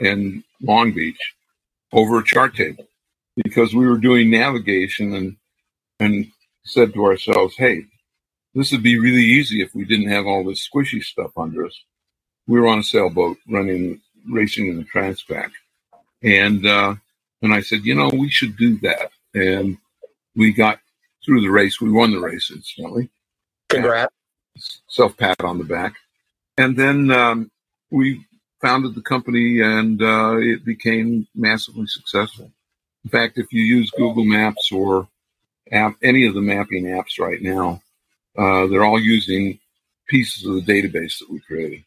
and 0.00 0.42
Long 0.62 0.92
Beach, 0.92 1.34
over 1.92 2.18
a 2.18 2.24
chart 2.24 2.54
table, 2.54 2.86
because 3.44 3.74
we 3.74 3.86
were 3.86 3.98
doing 3.98 4.30
navigation 4.30 5.14
and 5.14 5.36
and 6.00 6.30
said 6.64 6.94
to 6.94 7.04
ourselves, 7.04 7.56
"Hey, 7.56 7.84
this 8.54 8.72
would 8.72 8.82
be 8.82 8.98
really 8.98 9.24
easy 9.24 9.62
if 9.62 9.74
we 9.74 9.84
didn't 9.84 10.08
have 10.10 10.26
all 10.26 10.44
this 10.44 10.68
squishy 10.68 11.02
stuff 11.02 11.32
under 11.36 11.66
us." 11.66 11.78
We 12.46 12.60
were 12.60 12.68
on 12.68 12.80
a 12.80 12.82
sailboat 12.82 13.38
running, 13.48 14.00
racing 14.28 14.68
in 14.68 14.76
the 14.78 14.84
Transpac, 14.84 15.50
and 16.22 16.66
uh, 16.66 16.94
and 17.42 17.54
I 17.54 17.60
said, 17.60 17.84
you 17.84 17.94
know, 17.94 18.10
we 18.12 18.28
should 18.28 18.56
do 18.56 18.78
that. 18.80 19.10
And 19.34 19.78
we 20.36 20.52
got 20.52 20.78
through 21.24 21.40
the 21.40 21.50
race. 21.50 21.80
We 21.80 21.90
won 21.90 22.10
the 22.12 22.20
race, 22.20 22.50
incidentally. 22.54 23.08
Congrats. 23.68 24.12
Self 24.88 25.16
pat 25.16 25.42
on 25.42 25.58
the 25.58 25.64
back. 25.64 25.94
And 26.58 26.76
then 26.76 27.10
um, 27.10 27.50
we 27.90 28.26
founded 28.60 28.94
the 28.94 29.02
company 29.02 29.60
and 29.60 30.02
uh, 30.02 30.36
it 30.38 30.64
became 30.64 31.26
massively 31.34 31.86
successful. 31.86 32.52
In 33.04 33.10
fact, 33.10 33.38
if 33.38 33.52
you 33.52 33.62
use 33.62 33.90
Google 33.90 34.24
Maps 34.24 34.70
or 34.72 35.08
app, 35.72 35.96
any 36.02 36.26
of 36.26 36.34
the 36.34 36.40
mapping 36.40 36.84
apps 36.84 37.18
right 37.18 37.40
now, 37.40 37.82
uh, 38.36 38.66
they're 38.66 38.84
all 38.84 39.00
using 39.00 39.58
pieces 40.08 40.44
of 40.44 40.54
the 40.54 40.60
database 40.60 41.18
that 41.18 41.30
we 41.30 41.40
created. 41.40 41.84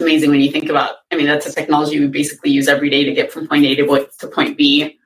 Amazing 0.00 0.30
when 0.30 0.40
you 0.40 0.50
think 0.50 0.70
about 0.70 0.96
i 1.12 1.16
mean 1.16 1.26
that's 1.26 1.46
a 1.46 1.52
technology 1.52 2.00
we 2.00 2.06
basically 2.06 2.50
use 2.50 2.68
every 2.68 2.88
day 2.88 3.04
to 3.04 3.12
get 3.12 3.30
from 3.30 3.46
point 3.46 3.64
a 3.66 3.74
to, 3.76 4.08
to 4.18 4.28
point 4.28 4.56
b. 4.56 4.98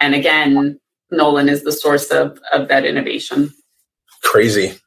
And 0.00 0.14
again 0.14 0.78
nolan 1.10 1.48
is 1.48 1.62
the 1.62 1.72
source 1.72 2.10
of, 2.10 2.38
of 2.52 2.68
that 2.68 2.84
innovation. 2.84 3.50
Crazy. 4.22 4.78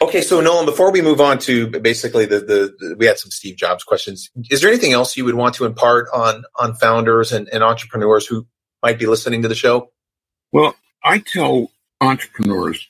Okay 0.00 0.22
so 0.22 0.40
nolan 0.40 0.64
before 0.64 0.90
we 0.90 1.02
move 1.02 1.20
on 1.20 1.38
to 1.40 1.66
basically 1.66 2.24
the, 2.24 2.40
the, 2.40 2.74
the, 2.78 2.96
we 2.98 3.04
had 3.04 3.18
some 3.18 3.30
steve 3.30 3.56
jobs 3.56 3.84
questions. 3.84 4.30
Is 4.50 4.62
there 4.62 4.70
anything 4.70 4.92
else 4.92 5.16
you 5.16 5.26
would 5.26 5.34
want 5.34 5.54
to 5.56 5.66
impart 5.66 6.08
on 6.14 6.44
on 6.58 6.74
founders 6.74 7.32
and, 7.32 7.48
and 7.52 7.62
entrepreneurs 7.62 8.26
who 8.26 8.46
might 8.82 8.98
be 8.98 9.06
listening 9.06 9.42
to 9.42 9.48
the 9.48 9.54
show 9.54 9.90
well 10.52 10.74
i 11.04 11.18
tell 11.18 11.70
entrepreneurs 12.00 12.88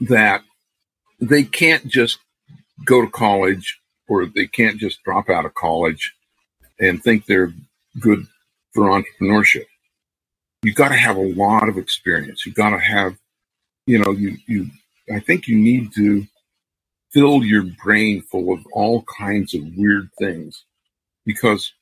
that 0.00 0.42
they 1.20 1.42
can't 1.42 1.86
just 1.86 2.18
go 2.84 3.02
to 3.02 3.10
college 3.10 3.80
or 4.08 4.26
they 4.26 4.46
can't 4.46 4.78
just 4.78 5.02
drop 5.04 5.28
out 5.28 5.44
of 5.44 5.54
college 5.54 6.14
and 6.80 7.02
think 7.02 7.26
they're 7.26 7.52
good 8.00 8.26
for 8.72 8.84
entrepreneurship. 8.84 9.66
You've 10.62 10.76
got 10.76 10.88
to 10.88 10.96
have 10.96 11.16
a 11.16 11.32
lot 11.34 11.68
of 11.68 11.78
experience. 11.78 12.46
You've 12.46 12.54
got 12.54 12.70
to 12.70 12.78
have, 12.78 13.16
you 13.86 13.98
know, 13.98 14.12
you, 14.12 14.36
you, 14.46 14.68
I 15.12 15.20
think 15.20 15.48
you 15.48 15.56
need 15.56 15.92
to 15.94 16.26
fill 17.12 17.42
your 17.44 17.64
brain 17.84 18.22
full 18.22 18.52
of 18.52 18.66
all 18.72 19.04
kinds 19.18 19.54
of 19.54 19.62
weird 19.76 20.10
things 20.18 20.64
because 21.24 21.72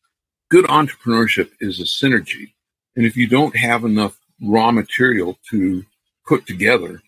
good 0.50 0.64
entrepreneurship 0.66 1.50
is 1.60 1.80
a 1.80 1.84
synergy. 1.84 2.52
And 2.96 3.06
if 3.06 3.16
you 3.16 3.28
don't 3.28 3.56
have 3.56 3.84
enough 3.84 4.18
raw 4.42 4.70
material 4.72 5.38
to 5.50 5.84
put 6.26 6.46
together, 6.46 7.02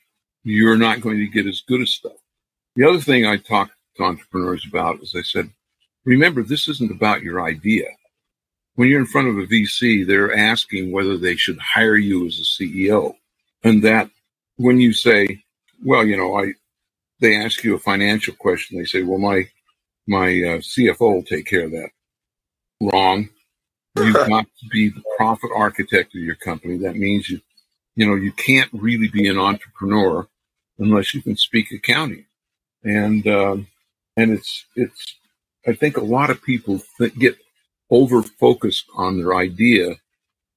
you're 0.44 0.76
not 0.76 1.00
going 1.00 1.18
to 1.18 1.26
get 1.26 1.46
as 1.46 1.62
good 1.62 1.82
as 1.82 1.90
stuff. 1.90 2.12
The 2.76 2.88
other 2.88 3.00
thing 3.00 3.26
I 3.26 3.36
talk 3.36 3.70
to 3.96 4.04
entrepreneurs 4.04 4.66
about 4.66 5.00
is 5.02 5.14
I 5.16 5.22
said, 5.22 5.50
remember, 6.04 6.42
this 6.42 6.68
isn't 6.68 6.92
about 6.92 7.22
your 7.22 7.42
idea. 7.42 7.86
When 8.76 8.88
you're 8.88 9.00
in 9.00 9.06
front 9.06 9.28
of 9.28 9.38
a 9.38 9.46
VC, 9.46 10.06
they're 10.06 10.34
asking 10.34 10.92
whether 10.92 11.16
they 11.16 11.36
should 11.36 11.58
hire 11.58 11.96
you 11.96 12.26
as 12.26 12.38
a 12.38 12.42
CEO. 12.62 13.16
And 13.64 13.84
that 13.84 14.10
when 14.56 14.80
you 14.80 14.92
say, 14.92 15.42
well, 15.84 16.06
you 16.06 16.16
know, 16.16 16.38
I, 16.38 16.54
they 17.20 17.36
ask 17.36 17.64
you 17.64 17.74
a 17.74 17.80
financial 17.80 18.34
question. 18.34 18.78
They 18.78 18.84
say, 18.84 19.02
well, 19.02 19.18
my, 19.18 19.48
my 20.06 20.26
uh, 20.28 20.58
CFO 20.60 21.00
will 21.00 21.24
take 21.24 21.46
care 21.46 21.64
of 21.64 21.72
that. 21.72 21.90
Wrong. 22.80 23.30
You've 24.04 24.14
got 24.28 24.46
to 24.60 24.68
be 24.70 24.90
the 24.90 25.02
profit 25.16 25.50
architect 25.54 26.14
of 26.14 26.20
your 26.20 26.36
company. 26.36 26.78
That 26.78 26.96
means 26.96 27.28
you, 27.28 27.40
you 27.96 28.06
know, 28.06 28.14
you 28.14 28.32
can't 28.32 28.70
really 28.72 29.08
be 29.08 29.28
an 29.28 29.38
entrepreneur 29.38 30.28
unless 30.78 31.14
you 31.14 31.22
can 31.22 31.36
speak 31.36 31.72
accounting. 31.72 32.26
And, 32.84 33.26
um, 33.26 33.66
And 34.16 34.32
it's, 34.32 34.64
it's, 34.74 35.14
I 35.66 35.74
think 35.74 35.96
a 35.96 36.04
lot 36.04 36.30
of 36.30 36.42
people 36.42 36.80
th- 36.98 37.14
get 37.16 37.36
over 37.90 38.22
focused 38.22 38.86
on 38.94 39.18
their 39.18 39.34
idea, 39.34 39.94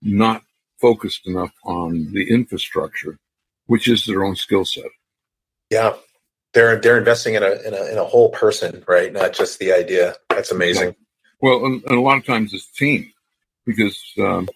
not 0.01 0.43
focused 0.79 1.27
enough 1.27 1.53
on 1.63 2.12
the 2.12 2.29
infrastructure, 2.29 3.19
which 3.67 3.88
is 3.88 4.05
their 4.05 4.24
own 4.24 4.36
skill 4.36 4.65
set. 4.65 4.91
Yeah. 5.69 5.93
They're, 6.53 6.81
they're 6.81 6.98
investing 6.98 7.36
in 7.36 7.43
a, 7.43 7.51
in 7.65 7.74
a, 7.74 7.91
in 7.91 7.98
a 7.98 8.03
whole 8.03 8.29
person, 8.29 8.83
right? 8.88 9.13
Not 9.13 9.33
just 9.33 9.60
the 9.60 9.71
idea. 9.71 10.15
That's 10.29 10.51
amazing. 10.51 10.95
Well, 11.39 11.65
and, 11.65 11.83
and 11.86 11.98
a 11.98 12.01
lot 12.01 12.17
of 12.17 12.25
times 12.25 12.53
it's 12.53 12.67
team 12.71 13.12
because, 13.65 14.00
um, 14.20 14.48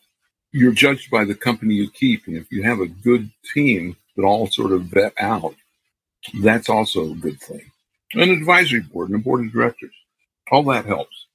you're 0.51 0.71
judged 0.71 1.11
by 1.11 1.25
the 1.25 1.35
company 1.35 1.73
you 1.73 1.89
keep. 1.89 2.27
And 2.27 2.37
if 2.37 2.49
you 2.49 2.63
have 2.63 2.79
a 2.79 2.87
good 2.87 3.29
team 3.53 3.97
that 4.15 4.23
all 4.23 4.47
sort 4.47 4.71
of 4.71 4.83
vet 4.83 5.13
out, 5.19 5.53
that's 6.41 6.69
also 6.69 7.11
a 7.11 7.15
good 7.15 7.39
thing. 7.41 7.71
An 8.13 8.29
advisory 8.29 8.79
board 8.79 9.09
and 9.09 9.19
a 9.19 9.23
board 9.23 9.45
of 9.45 9.51
directors, 9.51 9.93
all 10.49 10.63
that 10.63 10.85
helps. 10.85 11.25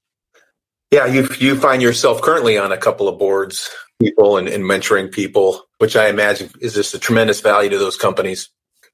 Yeah, 0.90 1.06
you 1.06 1.28
you 1.38 1.56
find 1.56 1.82
yourself 1.82 2.22
currently 2.22 2.58
on 2.58 2.72
a 2.72 2.76
couple 2.76 3.08
of 3.08 3.18
boards, 3.18 3.70
people 4.00 4.38
and, 4.38 4.48
and 4.48 4.64
mentoring 4.64 5.12
people, 5.12 5.66
which 5.78 5.94
I 5.94 6.08
imagine 6.08 6.50
is 6.60 6.74
just 6.74 6.94
a 6.94 6.98
tremendous 6.98 7.40
value 7.40 7.70
to 7.70 7.78
those 7.78 7.96
companies. 7.96 8.48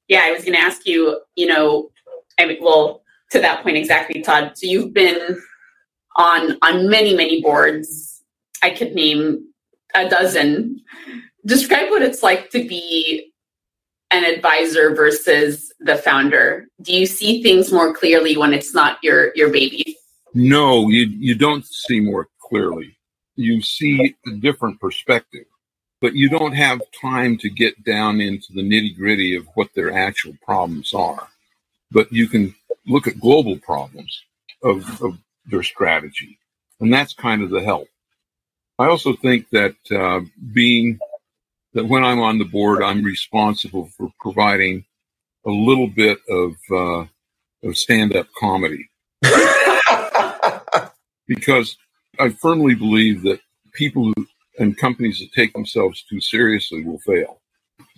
Yeah, 0.07 0.21
I 0.25 0.31
was 0.31 0.43
going 0.43 0.53
to 0.53 0.59
ask 0.59 0.85
you. 0.85 1.21
You 1.35 1.47
know, 1.47 1.89
I 2.37 2.45
mean, 2.45 2.57
well, 2.61 3.01
to 3.31 3.39
that 3.39 3.63
point 3.63 3.77
exactly, 3.77 4.21
Todd. 4.21 4.51
So 4.55 4.67
you've 4.67 4.93
been 4.93 5.39
on 6.17 6.57
on 6.61 6.89
many 6.89 7.15
many 7.15 7.41
boards. 7.41 8.16
I 8.61 8.71
could 8.71 8.93
name 8.93 9.47
a 9.93 10.09
dozen. 10.09 10.81
Describe 11.45 11.89
what 11.89 12.01
it's 12.01 12.23
like 12.23 12.49
to 12.51 12.67
be 12.67 13.31
an 14.11 14.23
advisor 14.23 14.95
versus 14.95 15.73
the 15.79 15.97
founder. 15.97 16.67
Do 16.81 16.93
you 16.93 17.05
see 17.05 17.43
things 17.43 17.71
more 17.71 17.93
clearly 17.93 18.37
when 18.37 18.53
it's 18.53 18.73
not 18.73 18.97
your 19.03 19.31
your 19.35 19.51
baby? 19.51 19.97
No, 20.33 20.89
you 20.89 21.05
you 21.05 21.35
don't 21.35 21.65
see 21.65 21.99
more 21.99 22.27
clearly. 22.39 22.97
You 23.35 23.61
see 23.61 24.15
a 24.25 24.31
different 24.37 24.79
perspective, 24.79 25.45
but 26.01 26.15
you 26.15 26.29
don't 26.29 26.53
have 26.53 26.81
time 26.99 27.37
to 27.39 27.49
get 27.49 27.83
down 27.83 28.19
into 28.21 28.53
the 28.53 28.61
nitty 28.61 28.95
gritty 28.97 29.35
of 29.35 29.47
what 29.55 29.69
their 29.75 29.91
actual 29.91 30.33
problems 30.43 30.93
are. 30.93 31.27
But 31.91 32.11
you 32.11 32.27
can 32.27 32.55
look 32.87 33.07
at 33.07 33.19
global 33.19 33.57
problems 33.57 34.23
of, 34.63 35.01
of 35.01 35.17
their 35.45 35.63
strategy, 35.63 36.39
and 36.79 36.91
that's 36.91 37.13
kind 37.13 37.43
of 37.43 37.49
the 37.49 37.61
help. 37.61 37.87
I 38.79 38.87
also 38.87 39.15
think 39.15 39.49
that 39.51 39.75
uh, 39.91 40.21
being 40.53 40.99
that 41.73 41.85
when 41.85 42.03
I'm 42.03 42.19
on 42.19 42.37
the 42.37 42.45
board, 42.45 42.83
I'm 42.83 43.03
responsible 43.03 43.89
for 43.97 44.11
providing 44.19 44.85
a 45.45 45.49
little 45.49 45.87
bit 45.87 46.19
of 46.29 46.55
uh, 46.71 47.05
of 47.63 47.77
stand 47.77 48.15
up 48.15 48.27
comedy 48.39 48.89
because 51.27 51.77
I 52.19 52.29
firmly 52.29 52.75
believe 52.75 53.23
that 53.23 53.39
people 53.73 54.05
who, 54.05 54.27
and 54.59 54.77
companies 54.77 55.19
that 55.19 55.31
take 55.33 55.53
themselves 55.53 56.03
too 56.09 56.21
seriously 56.21 56.83
will 56.83 56.99
fail. 56.99 57.41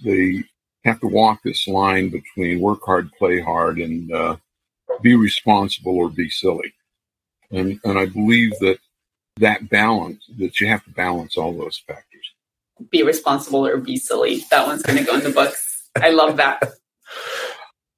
They 0.03 0.43
have 0.85 0.99
to 1.01 1.07
walk 1.07 1.41
this 1.43 1.67
line 1.67 2.09
between 2.09 2.61
work 2.61 2.79
hard, 2.85 3.11
play 3.13 3.41
hard, 3.41 3.79
and 3.79 4.11
uh, 4.11 4.37
be 5.01 5.15
responsible 5.15 5.97
or 5.97 6.09
be 6.09 6.29
silly. 6.29 6.73
And 7.51 7.79
and 7.83 7.97
I 7.99 8.05
believe 8.05 8.51
that 8.59 8.79
that 9.39 9.69
balance 9.69 10.23
that 10.37 10.59
you 10.59 10.67
have 10.67 10.83
to 10.85 10.91
balance 10.91 11.37
all 11.37 11.57
those 11.57 11.81
factors. 11.87 12.05
Be 12.91 13.03
responsible 13.03 13.65
or 13.65 13.77
be 13.77 13.97
silly. 13.97 14.43
That 14.51 14.67
one's 14.67 14.83
going 14.83 14.97
to 14.99 15.03
go 15.03 15.15
in 15.15 15.23
the 15.23 15.31
books. 15.31 15.89
I 16.01 16.09
love 16.11 16.37
that. 16.37 16.61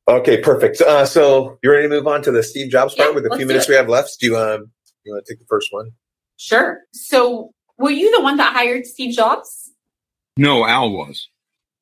Okay, 0.08 0.42
perfect. 0.42 0.82
Uh, 0.82 1.06
so 1.06 1.58
you 1.64 1.72
ready 1.72 1.84
to 1.84 1.90
move 1.90 2.08
on 2.08 2.22
to 2.24 2.32
the 2.32 2.42
Steve 2.44 2.72
Jobs 2.72 2.96
part 2.96 3.10
Yeah, 3.10 3.16
with 3.16 3.24
the 3.24 3.38
few 3.38 3.46
minutes 3.46 3.66
it. 3.68 3.70
we 3.70 3.76
have 3.76 3.88
left? 3.88 4.18
Do 4.20 4.26
you 4.26 4.38
um 4.38 4.72
you 5.06 5.14
want 5.14 5.26
to 5.26 5.32
take 5.34 5.40
the 5.40 5.46
first 5.48 5.68
one? 5.72 5.92
Sure. 6.38 6.80
So 6.92 7.52
were 7.78 7.92
you 7.92 8.12
the 8.16 8.22
one 8.22 8.36
that 8.38 8.52
hired 8.54 8.86
Steve 8.86 9.16
Jobs? 9.16 9.72
No, 10.38 10.66
Al 10.66 10.92
was. 10.92 11.30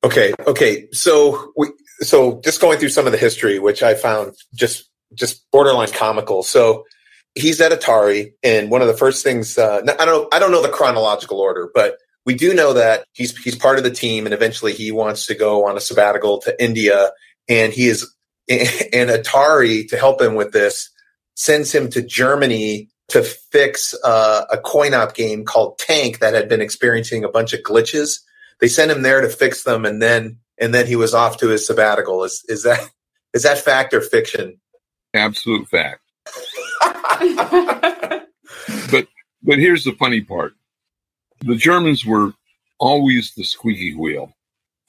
Okay, 0.04 0.32
okay. 0.46 0.86
So 0.92 1.52
we 1.56 1.68
so 2.00 2.40
just 2.44 2.60
going 2.60 2.78
through 2.78 2.90
some 2.90 3.06
of 3.06 3.12
the 3.12 3.18
history, 3.18 3.58
which 3.58 3.82
I 3.82 3.94
found 3.94 4.34
just 4.54 4.88
just 5.14 5.50
borderline 5.50 5.90
comical. 5.90 6.42
So 6.42 6.84
he's 7.34 7.60
at 7.60 7.72
Atari, 7.72 8.32
and 8.42 8.70
one 8.70 8.82
of 8.82 8.88
the 8.88 8.96
first 8.96 9.22
things 9.22 9.58
uh, 9.58 9.82
I 9.98 10.04
don't 10.04 10.32
I 10.34 10.38
don't 10.38 10.50
know 10.50 10.62
the 10.62 10.68
chronological 10.68 11.40
order, 11.40 11.70
but 11.74 11.96
we 12.26 12.34
do 12.34 12.54
know 12.54 12.72
that 12.74 13.04
he's 13.12 13.36
he's 13.38 13.56
part 13.56 13.78
of 13.78 13.84
the 13.84 13.90
team, 13.90 14.26
and 14.26 14.34
eventually 14.34 14.72
he 14.72 14.92
wants 14.92 15.26
to 15.26 15.34
go 15.34 15.66
on 15.66 15.76
a 15.76 15.80
sabbatical 15.80 16.38
to 16.42 16.62
India, 16.62 17.10
and 17.48 17.72
he 17.72 17.88
is 17.88 18.14
and 18.48 19.10
Atari 19.10 19.88
to 19.88 19.96
help 19.96 20.20
him 20.20 20.34
with 20.34 20.52
this 20.52 20.90
sends 21.34 21.72
him 21.74 21.88
to 21.88 22.02
Germany 22.02 22.88
to 23.08 23.22
fix 23.22 23.94
uh, 24.04 24.44
a 24.50 24.58
coin 24.58 24.94
op 24.94 25.14
game 25.14 25.44
called 25.44 25.78
Tank 25.78 26.18
that 26.18 26.34
had 26.34 26.48
been 26.48 26.60
experiencing 26.60 27.24
a 27.24 27.28
bunch 27.28 27.52
of 27.52 27.60
glitches. 27.60 28.20
They 28.60 28.68
sent 28.68 28.90
him 28.90 29.02
there 29.02 29.20
to 29.20 29.28
fix 29.28 29.64
them, 29.64 29.84
and 29.84 30.02
then 30.02 30.38
and 30.58 30.74
then 30.74 30.86
he 30.86 30.96
was 30.96 31.14
off 31.14 31.38
to 31.38 31.48
his 31.48 31.66
sabbatical. 31.66 32.24
Is 32.24 32.44
is 32.48 32.62
that 32.64 32.90
is 33.34 33.42
that 33.42 33.58
fact 33.58 33.94
or 33.94 34.00
fiction? 34.00 34.60
Absolute 35.14 35.68
fact. 35.68 36.02
But 38.90 39.06
but 39.42 39.58
here's 39.58 39.84
the 39.84 39.92
funny 39.92 40.20
part. 40.20 40.54
The 41.40 41.56
Germans 41.56 42.04
were 42.04 42.34
always 42.78 43.32
the 43.32 43.44
squeaky 43.44 43.94
wheel. 43.94 44.32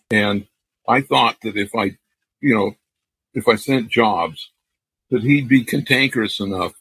And 0.10 0.48
I 0.88 1.02
thought 1.02 1.38
that 1.44 1.56
if 1.56 1.76
I, 1.76 1.98
you 2.42 2.56
know, 2.56 2.76
if 3.34 3.48
I 3.48 3.56
sent 3.56 3.90
jobs, 3.90 4.50
that 5.10 5.22
he'd 5.22 5.48
be 5.48 5.64
cantankerous 5.64 6.40
enough 6.40 6.74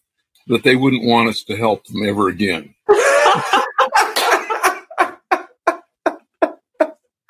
that 0.46 0.64
they 0.64 0.74
wouldn't 0.76 1.04
want 1.04 1.28
us 1.28 1.42
to 1.44 1.56
help 1.56 1.86
them 1.86 2.08
ever 2.08 2.28
again. 2.28 2.74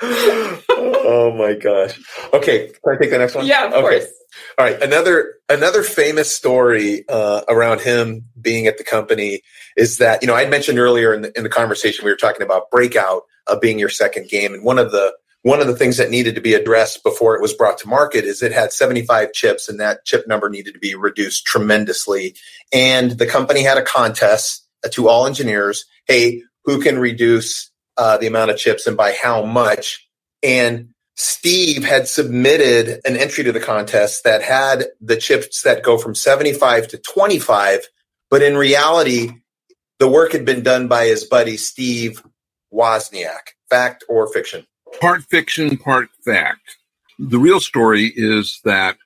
oh 0.02 1.35
my 1.37 1.54
gosh. 1.54 2.00
Okay, 2.33 2.68
can 2.68 2.94
I 2.94 2.98
take 2.98 3.11
the 3.11 3.18
next 3.18 3.35
one? 3.35 3.46
yeah, 3.46 3.66
of 3.66 3.72
okay. 3.74 3.98
course. 3.98 4.19
All 4.59 4.64
right, 4.64 4.81
another 4.83 5.35
another 5.49 5.83
famous 5.83 6.35
story 6.35 7.05
uh, 7.09 7.43
around 7.49 7.81
him 7.81 8.25
being 8.40 8.66
at 8.66 8.79
the 8.79 8.85
company 8.85 9.43
is 9.77 9.99
that 9.99 10.23
you 10.23 10.29
know 10.29 10.35
I 10.35 10.47
mentioned 10.47 10.79
earlier 10.79 11.12
in 11.12 11.23
the, 11.23 11.37
in 11.37 11.43
the 11.43 11.49
conversation 11.49 12.05
we 12.05 12.11
were 12.11 12.16
talking 12.16 12.43
about 12.43 12.71
Breakout 12.71 13.23
uh, 13.47 13.59
being 13.59 13.79
your 13.79 13.88
second 13.88 14.29
game, 14.29 14.55
and 14.55 14.64
one 14.64 14.79
of 14.79 14.93
the 14.93 15.14
one 15.43 15.61
of 15.61 15.66
the 15.66 15.77
things 15.77 15.97
that 15.97 16.11
needed 16.11 16.35
to 16.35 16.40
be 16.40 16.55
addressed 16.55 17.03
before 17.03 17.35
it 17.35 17.40
was 17.40 17.55
brought 17.55 17.79
to 17.79 17.88
market 17.88 18.25
is 18.25 18.43
it 18.43 18.53
had 18.53 18.73
75 18.73 19.33
chips, 19.33 19.69
and 19.69 19.81
that 19.81 20.05
chip 20.05 20.29
number 20.29 20.51
needed 20.51 20.75
to 20.75 20.81
be 20.81 20.95
reduced 20.95 21.47
tremendously. 21.47 22.37
And 22.73 23.12
the 23.12 23.27
company 23.27 23.62
had 23.62 23.79
a 23.79 23.83
contest 23.83 24.66
uh, 24.85 24.88
to 24.90 25.09
all 25.09 25.27
engineers: 25.27 25.85
Hey, 26.07 26.43
who 26.64 26.81
can 26.81 26.99
reduce 26.99 27.71
uh, 27.97 28.16
the 28.19 28.27
amount 28.27 28.51
of 28.51 28.59
chips 28.59 28.87
and 28.87 28.97
by 28.97 29.16
how 29.21 29.45
much? 29.45 30.07
And 30.43 30.90
Steve 31.16 31.85
had 31.85 32.09
submitted 32.09 33.01
an 33.05 33.16
entry 33.16 33.44
to 33.44 33.53
the 33.53 33.61
contest 33.61 34.25
that 34.25 34.42
had 34.42 34.87
the 35.01 35.16
chips 35.16 35.62
that 35.62 35.83
go 35.83 35.99
from 35.99 36.14
75 36.14 36.88
to 36.88 36.99
25, 36.99 37.81
but 38.31 38.42
in 38.42 38.57
reality, 38.57 39.31
the 39.99 40.09
work 40.09 40.33
had 40.33 40.44
been 40.44 40.62
done 40.62 40.88
by 40.88 41.07
his 41.07 41.25
buddy 41.25 41.57
Steve 41.57 42.23
Wozniak. 42.73 43.55
Fact 43.68 44.05
or 44.09 44.33
fiction? 44.33 44.66
Part 45.01 45.23
fiction, 45.25 45.77
part 45.77 46.09
fact. 46.25 46.77
The 47.18 47.38
real 47.38 47.61
story 47.61 48.12
is 48.14 48.61
that 48.64 48.96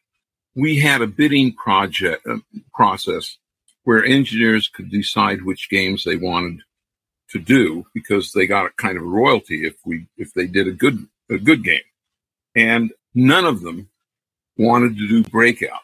we 0.55 0.79
had 0.79 1.03
a 1.03 1.07
bidding 1.07 1.53
project 1.53 2.27
uh, 2.27 2.39
process 2.73 3.37
where 3.83 4.05
engineers 4.05 4.69
could 4.69 4.91
decide 4.91 5.43
which 5.43 5.69
games 5.69 6.05
they 6.05 6.17
wanted 6.17 6.61
to 7.31 7.39
do 7.39 7.87
because 7.93 8.33
they 8.33 8.47
got 8.47 8.67
a 8.67 8.71
kind 8.77 8.97
of 8.97 9.03
royalty 9.03 9.67
if 9.67 9.75
we 9.85 10.07
if 10.17 10.33
they 10.35 10.47
did 10.47 10.69
a 10.69 10.73
good 10.73 11.07
a 11.31 11.39
good 11.39 11.65
game. 11.65 11.83
And 12.55 12.93
none 13.15 13.45
of 13.45 13.61
them 13.63 13.89
wanted 14.57 14.97
to 14.99 15.09
do 15.09 15.23
breakout. 15.25 15.81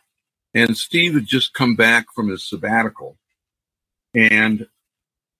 And 0.54 0.76
Steve 0.76 1.14
had 1.14 1.26
just 1.26 1.54
come 1.54 1.76
back 1.76 2.06
from 2.14 2.28
his 2.28 2.48
sabbatical 2.48 3.16
and 4.14 4.66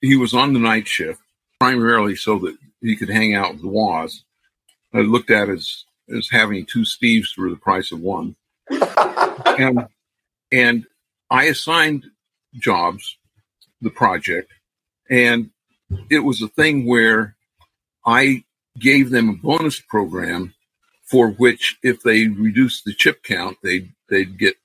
he 0.01 0.17
was 0.17 0.35
on 0.35 0.53
the 0.53 0.61
night 0.61 0.87
shift 0.87 1.21
primarily 1.59 2.17
so 2.17 2.39
that 2.39 2.57
he 2.81 2.97
could 2.97 3.11
hang 3.11 3.35
out 3.35 3.55
with 3.55 3.65
Woz. 3.65 4.25
I 4.95 4.99
looked 4.99 5.31
at 5.31 5.49
as 5.49 5.85
as 6.15 6.29
having 6.31 6.67
two 6.67 6.81
Steves 6.81 7.29
for 7.35 7.49
the 7.49 7.57
price 7.57 7.93
of 7.93 8.01
one. 8.01 8.37
and 8.71 9.87
and 10.53 10.87
I 11.31 11.45
assigned 11.45 12.07
jobs 12.55 13.17
the 13.81 13.91
project 13.91 14.53
and 15.09 15.51
it 16.11 16.21
was 16.21 16.43
a 16.43 16.49
thing 16.49 16.87
where 16.87 17.37
I 18.05 18.45
gave 18.79 19.11
them 19.11 19.29
a 19.29 19.35
bonus 19.35 19.81
program 19.81 20.55
for 21.11 21.31
which 21.33 21.79
if 21.83 22.03
they 22.03 22.29
reduced 22.29 22.85
the 22.85 22.95
chip 22.95 23.23
count 23.23 23.57
they'd 23.63 23.93
they'd 24.09 24.39
get 24.39 24.57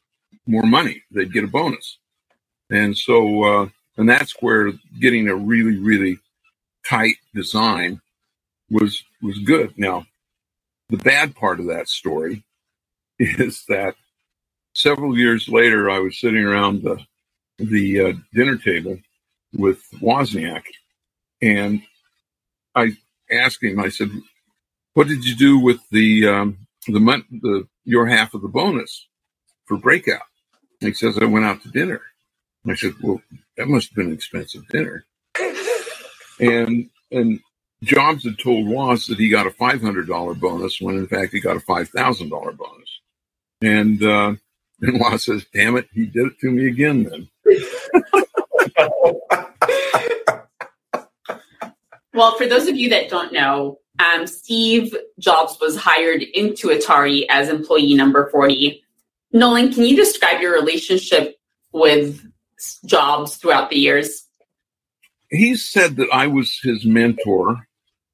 more 0.48 0.64
money 0.66 1.04
they'd 1.12 1.34
get 1.34 1.44
a 1.44 1.48
bonus 1.48 1.98
and 2.70 2.98
so 2.98 3.44
uh, 3.44 3.70
and 3.98 4.10
that's 4.10 4.34
where 4.42 4.72
getting 5.00 5.28
a 5.28 5.36
really 5.36 5.78
really 5.78 6.20
tight 6.88 7.16
design 7.34 8.02
was 8.70 9.04
was 9.22 9.40
good 9.40 9.74
now 9.78 10.06
the 10.90 10.98
bad 10.98 11.36
part 11.36 11.60
of 11.60 11.68
that 11.68 11.88
story 11.90 12.44
is 13.20 13.64
that 13.70 13.96
several 14.76 15.18
years 15.18 15.48
later, 15.50 15.90
I 15.90 16.00
was 16.00 16.20
sitting 16.20 16.44
around 16.44 16.84
the 16.84 17.00
the 17.58 18.02
uh, 18.02 18.14
dinner 18.34 18.58
table 18.58 19.00
with 19.54 19.82
Wozniak, 20.02 20.64
and 21.42 21.82
I 22.76 22.98
asked 23.32 23.64
him. 23.64 23.80
I 23.80 23.90
said, 23.90 24.12
"What 24.96 25.08
did 25.08 25.24
you 25.26 25.36
do 25.36 25.60
with 25.60 25.80
the 25.92 26.28
um, 26.28 26.58
the 26.88 27.00
month 27.00 27.26
the 27.30 27.68
your 27.86 28.08
half 28.08 28.34
of 28.34 28.42
the 28.42 28.48
bonus 28.50 29.08
for 29.68 29.78
breakout?" 29.78 30.24
He 30.82 30.94
says, 30.94 31.18
"I 31.20 31.26
went 31.26 31.46
out 31.46 31.62
to 31.64 31.70
dinner." 31.70 32.02
I 32.68 32.76
said, 32.76 32.94
"Well, 33.02 33.22
that 33.58 33.68
must 33.68 33.90
have 33.90 33.96
been 33.98 34.08
an 34.08 34.14
expensive 34.14 34.68
dinner." 34.70 35.06
and 36.40 36.90
and 37.12 37.40
Jobs 37.84 38.24
had 38.24 38.40
told 38.40 38.68
Woz 38.68 39.06
that 39.08 39.20
he 39.20 39.28
got 39.30 39.48
a 39.48 39.52
five 39.52 39.82
hundred 39.82 40.08
dollar 40.08 40.34
bonus 40.34 40.80
when 40.82 40.96
in 40.96 41.08
fact 41.08 41.34
he 41.34 41.42
got 41.42 41.58
a 41.58 41.62
five 41.62 41.90
thousand 41.90 42.30
dollar 42.30 42.54
bonus. 42.54 43.00
And 43.62 44.02
uh, 44.04 44.36
and 44.82 45.00
Woz 45.00 45.26
says, 45.26 45.46
"Damn 45.54 45.78
it, 45.78 45.88
he 45.94 46.06
did 46.06 46.28
it 46.28 46.40
to 46.40 46.52
me 46.52 46.68
again." 46.68 47.04
Then. 47.04 47.30
well, 52.14 52.38
for 52.38 52.46
those 52.48 52.68
of 52.68 52.76
you 52.78 52.90
that 52.90 53.10
don't 53.10 53.34
know, 53.34 53.80
um, 54.00 54.28
Steve 54.28 54.96
Jobs 55.20 55.58
was 55.60 55.78
hired 55.78 56.22
into 56.22 56.68
Atari 56.68 57.26
as 57.30 57.50
employee 57.50 57.94
number 57.94 58.30
forty. 58.30 58.84
Nolan, 59.32 59.74
can 59.74 59.84
you 59.84 59.96
describe 59.96 60.42
your 60.42 60.54
relationship 60.54 61.38
with 61.72 62.22
Jobs 62.86 63.36
throughout 63.36 63.70
the 63.70 63.78
years? 63.78 64.26
he 65.30 65.56
said 65.56 65.96
that 65.98 66.10
I 66.12 66.28
was 66.28 66.60
his 66.62 66.86
mentor, 66.86 67.68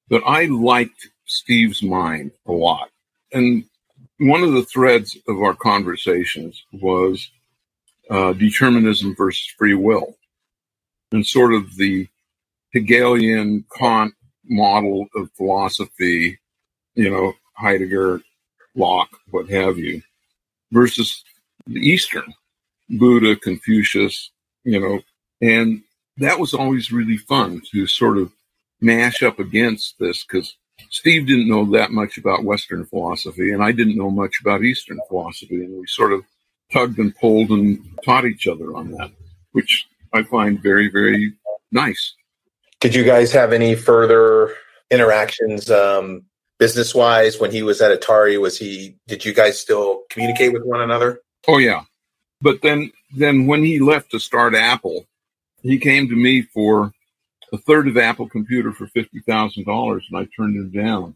that 0.09 0.23
I 0.25 0.45
liked 0.45 1.09
Steve's 1.25 1.83
mind 1.83 2.31
a 2.45 2.51
lot. 2.51 2.89
And 3.33 3.63
one 4.17 4.43
of 4.43 4.53
the 4.53 4.65
threads 4.65 5.17
of 5.27 5.41
our 5.41 5.55
conversations 5.55 6.63
was 6.73 7.29
uh, 8.09 8.33
determinism 8.33 9.15
versus 9.15 9.45
free 9.57 9.75
will, 9.75 10.17
and 11.11 11.25
sort 11.25 11.53
of 11.53 11.75
the 11.77 12.07
Hegelian 12.73 13.65
Kant 13.77 14.13
model 14.45 15.07
of 15.15 15.31
philosophy, 15.33 16.39
you 16.95 17.09
know, 17.09 17.33
Heidegger, 17.55 18.21
Locke, 18.75 19.17
what 19.29 19.49
have 19.49 19.77
you, 19.77 20.01
versus 20.71 21.23
the 21.67 21.79
Eastern, 21.79 22.33
Buddha, 22.89 23.35
Confucius, 23.35 24.31
you 24.63 24.79
know, 24.79 24.99
and 25.41 25.83
that 26.17 26.39
was 26.39 26.53
always 26.53 26.91
really 26.91 27.17
fun 27.17 27.61
to 27.71 27.87
sort 27.87 28.17
of 28.17 28.31
mash 28.79 29.23
up 29.23 29.39
against 29.39 29.97
this 29.99 30.23
because 30.23 30.55
Steve 30.89 31.27
didn't 31.27 31.47
know 31.47 31.65
that 31.71 31.91
much 31.91 32.17
about 32.17 32.43
Western 32.43 32.85
philosophy 32.85 33.51
and 33.51 33.63
I 33.63 33.71
didn't 33.71 33.97
know 33.97 34.09
much 34.09 34.39
about 34.41 34.63
Eastern 34.63 34.99
philosophy. 35.07 35.63
And 35.63 35.79
we 35.79 35.87
sort 35.87 36.13
of 36.13 36.23
tugged 36.71 36.97
and 36.97 37.15
pulled 37.15 37.49
and 37.49 37.79
taught 38.03 38.25
each 38.25 38.47
other 38.47 38.75
on 38.75 38.91
that, 38.91 39.11
which 39.51 39.87
I 40.13 40.23
find 40.23 40.61
very, 40.61 40.89
very 40.89 41.33
nice. 41.71 42.13
Did 42.81 42.95
you 42.95 43.03
guys 43.03 43.31
have 43.31 43.53
any 43.53 43.75
further 43.75 44.53
interactions 44.89 45.69
um, 45.71 46.23
business 46.59 46.93
wise 46.93 47.39
when 47.39 47.51
he 47.51 47.63
was 47.63 47.79
at 47.79 47.97
Atari? 47.97 48.41
Was 48.41 48.57
he, 48.57 48.97
did 49.07 49.23
you 49.23 49.33
guys 49.33 49.59
still 49.59 50.01
communicate 50.09 50.51
with 50.51 50.63
one 50.63 50.81
another? 50.81 51.21
Oh, 51.47 51.59
yeah. 51.59 51.83
But 52.41 52.61
then, 52.61 52.91
then 53.15 53.45
when 53.45 53.63
he 53.63 53.79
left 53.79 54.11
to 54.11 54.19
start 54.19 54.55
Apple, 54.55 55.05
he 55.61 55.77
came 55.77 56.09
to 56.09 56.15
me 56.15 56.41
for 56.41 56.91
a 57.53 57.57
third 57.57 57.87
of 57.87 57.97
Apple 57.97 58.27
Computer 58.27 58.71
for 58.71 58.87
fifty 58.87 59.19
thousand 59.19 59.65
dollars, 59.65 60.05
and 60.09 60.19
I 60.19 60.27
turned 60.35 60.55
him 60.55 60.71
down, 60.71 61.15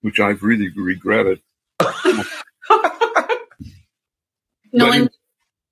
which 0.00 0.20
I've 0.20 0.42
really 0.42 0.70
regretted. 0.70 1.40
no, 1.80 2.24
but 4.72 4.94
in, 4.94 5.10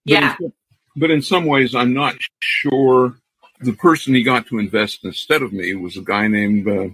yeah. 0.05 0.37
But 0.39 0.45
in, 0.45 0.53
but 0.97 1.11
in 1.11 1.23
some 1.23 1.47
ways, 1.47 1.75
I'm 1.75 1.95
not 1.95 2.17
sure. 2.41 3.15
The 3.61 3.73
person 3.73 4.15
he 4.15 4.23
got 4.23 4.47
to 4.49 4.59
invest 4.59 5.05
instead 5.05 5.43
of 5.43 5.53
me 5.53 5.75
was 5.75 5.97
a 5.97 6.03
guy 6.03 6.29
named 6.29 6.69
uh, 6.69 6.89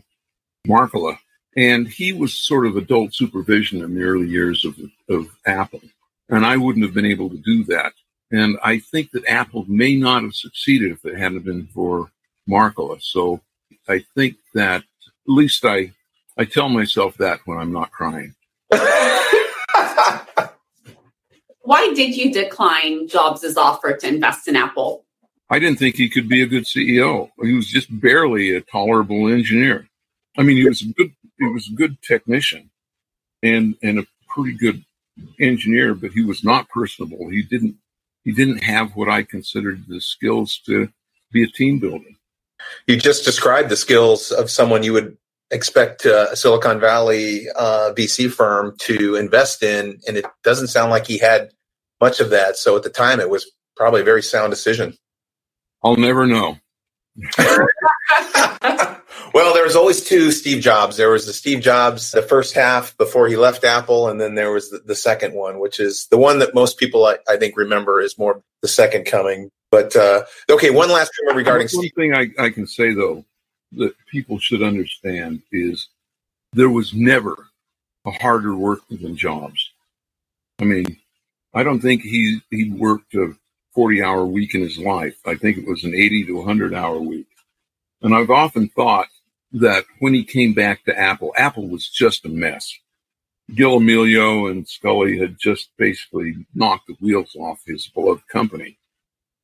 Markkula, 0.67 1.19
and 1.57 1.89
he 1.89 2.13
was 2.13 2.35
sort 2.35 2.67
of 2.67 2.77
adult 2.77 3.15
supervision 3.15 3.83
in 3.83 3.95
the 3.95 4.03
early 4.03 4.29
years 4.29 4.65
of 4.65 4.79
of 5.09 5.29
Apple, 5.47 5.81
and 6.29 6.45
I 6.45 6.57
wouldn't 6.57 6.85
have 6.85 6.95
been 6.95 7.07
able 7.07 7.31
to 7.31 7.39
do 7.39 7.65
that. 7.65 7.93
And 8.31 8.59
I 8.63 8.79
think 8.79 9.11
that 9.11 9.27
Apple 9.27 9.65
may 9.67 9.97
not 9.97 10.23
have 10.23 10.35
succeeded 10.35 10.93
if 10.93 11.05
it 11.05 11.19
hadn't 11.19 11.45
been 11.45 11.67
for 11.69 12.11
Markkula. 12.49 13.03
So 13.03 13.41
I 13.89 14.05
think 14.15 14.37
that 14.55 14.83
at 14.83 14.85
least 15.27 15.65
I, 15.65 15.93
I 16.39 16.45
tell 16.45 16.69
myself 16.69 17.17
that 17.17 17.41
when 17.45 17.59
I'm 17.59 17.73
not 17.73 17.91
crying. 17.91 18.35
Why 21.63 21.93
did 21.95 22.17
you 22.17 22.33
decline 22.33 23.09
Jobs' 23.09 23.57
offer 23.57 23.97
to 23.97 24.09
invest 24.09 24.49
in 24.49 24.57
Apple? 24.57 25.05
I 25.51 25.59
didn't 25.59 25.79
think 25.79 25.97
he 25.97 26.09
could 26.09 26.29
be 26.29 26.43
a 26.43 26.47
good 26.47 26.65
CEO. 26.65 27.31
He 27.43 27.55
was 27.55 27.67
just 27.67 27.89
barely 28.01 28.55
a 28.55 28.61
tolerable 28.61 29.29
engineer. 29.29 29.89
I 30.39 30.43
mean, 30.45 30.57
he 30.57 30.69
was 30.69 30.83
a 30.83 30.87
good, 30.87 31.13
he 31.39 31.47
was 31.47 31.69
a 31.69 31.75
good 31.75 32.01
technician 32.03 32.71
and, 33.43 33.75
and 33.83 33.99
a 33.99 34.07
pretty 34.29 34.57
good 34.57 34.85
engineer, 35.41 35.95
but 35.95 36.13
he 36.13 36.23
was 36.23 36.45
not 36.45 36.69
personable. 36.69 37.29
He 37.29 37.43
didn't 37.43 37.77
he 38.25 38.33
didn't 38.33 38.63
have 38.63 38.97
what 38.97 39.09
I 39.09 39.23
considered 39.23 39.85
the 39.89 40.01
skills 40.01 40.59
to 40.67 40.89
be 41.33 41.43
a 41.43 41.47
team 41.47 41.79
builder. 41.79 42.05
You 42.87 42.97
just 42.99 43.25
described 43.25 43.71
the 43.71 43.77
skills 43.77 44.31
of 44.31 44.51
someone 44.51 44.83
you 44.83 44.93
would 44.93 45.17
expect 45.51 46.05
a 46.05 46.37
Silicon 46.37 46.81
Valley 46.81 47.47
uh, 47.57 47.93
VC 47.97 48.31
firm 48.31 48.77
to 48.81 49.17
invest 49.17 49.63
in, 49.63 49.99
and 50.07 50.19
it 50.19 50.27
doesn't 50.45 50.69
sound 50.69 50.91
like 50.91 51.07
he 51.07 51.19
had 51.19 51.51
much 52.01 52.21
of 52.21 52.31
that. 52.31 52.57
So 52.57 52.77
at 52.77 52.83
the 52.83 52.91
time, 52.91 53.21
it 53.21 53.31
was 53.31 53.51
probably 53.77 54.03
a 54.03 54.05
very 54.05 54.23
sound 54.23 54.51
decision. 54.51 54.97
I'll 55.83 55.97
never 55.97 56.27
know. 56.27 56.59
well, 59.35 59.55
there 59.55 59.65
was 59.65 59.77
always 59.77 60.05
two 60.05 60.31
Steve 60.31 60.63
Jobs. 60.63 60.97
There 60.97 61.11
was 61.11 61.27
the 61.27 61.33
Steve 61.33 61.61
Jobs, 61.61 62.13
the 62.13 62.23
first 62.23 62.55
half 62.55 62.97
before 62.97 63.29
he 63.29 63.37
left 63.37 63.65
Apple, 63.65 64.09
and 64.09 64.21
then 64.21 64.35
there 64.35 64.53
was 64.53 64.71
the, 64.71 64.79
the 64.79 64.95
second 64.95 65.35
one, 65.35 65.59
which 65.59 65.81
is 65.81 66.07
the 66.11 66.19
one 66.19 66.39
that 66.39 66.55
most 66.55 66.79
people 66.79 67.05
I, 67.07 67.19
I, 67.29 67.37
think 67.37 67.57
remember 67.57 68.01
is 68.01 68.19
more 68.19 68.43
the 68.63 68.69
second 68.69 69.05
coming. 69.05 69.51
But 69.71 69.95
uh, 69.97 70.25
okay, 70.51 70.71
one 70.71 70.91
last 70.91 71.13
thing 71.17 71.37
regarding 71.37 71.69
one 71.73 71.87
Steve. 71.87 71.93
thing 71.95 72.15
I, 72.15 72.29
I 72.39 72.51
can 72.51 72.67
say 72.67 72.93
though 72.93 73.25
that 73.73 73.95
people 74.11 74.39
should 74.39 74.63
understand 74.63 75.43
is 75.53 75.89
there 76.53 76.71
was 76.71 76.93
never 76.93 77.49
a 78.07 78.11
harder 78.11 78.57
work 78.57 78.81
than 78.89 79.17
Jobs. 79.17 79.71
I 80.61 80.65
mean, 80.65 80.97
I 81.55 81.63
don't 81.63 81.81
think 81.81 82.03
he 82.03 82.41
he 82.51 82.71
worked 82.71 83.15
a 83.15 83.35
40 83.81 84.03
hour 84.03 84.27
week 84.27 84.55
in 84.55 84.61
his 84.61 84.77
life. 84.77 85.17
I 85.25 85.37
think 85.37 85.57
it 85.57 85.67
was 85.67 85.85
an 85.85 85.95
80 85.95 86.27
to 86.27 86.37
100 86.37 86.75
hour 86.75 86.99
week. 86.99 87.29
And 88.03 88.15
I've 88.15 88.29
often 88.29 88.69
thought 88.69 89.07
that 89.53 89.87
when 90.01 90.13
he 90.13 90.23
came 90.23 90.53
back 90.53 90.85
to 90.85 90.99
Apple, 90.99 91.33
Apple 91.35 91.67
was 91.67 91.89
just 91.89 92.27
a 92.27 92.29
mess. 92.29 92.77
Gil 93.55 93.81
Amelio 93.81 94.51
and 94.51 94.67
Sculley 94.67 95.19
had 95.19 95.39
just 95.39 95.71
basically 95.79 96.45
knocked 96.55 96.89
the 96.89 96.97
wheels 97.01 97.35
off 97.37 97.63
his 97.67 97.89
beloved 97.89 98.29
company. 98.29 98.77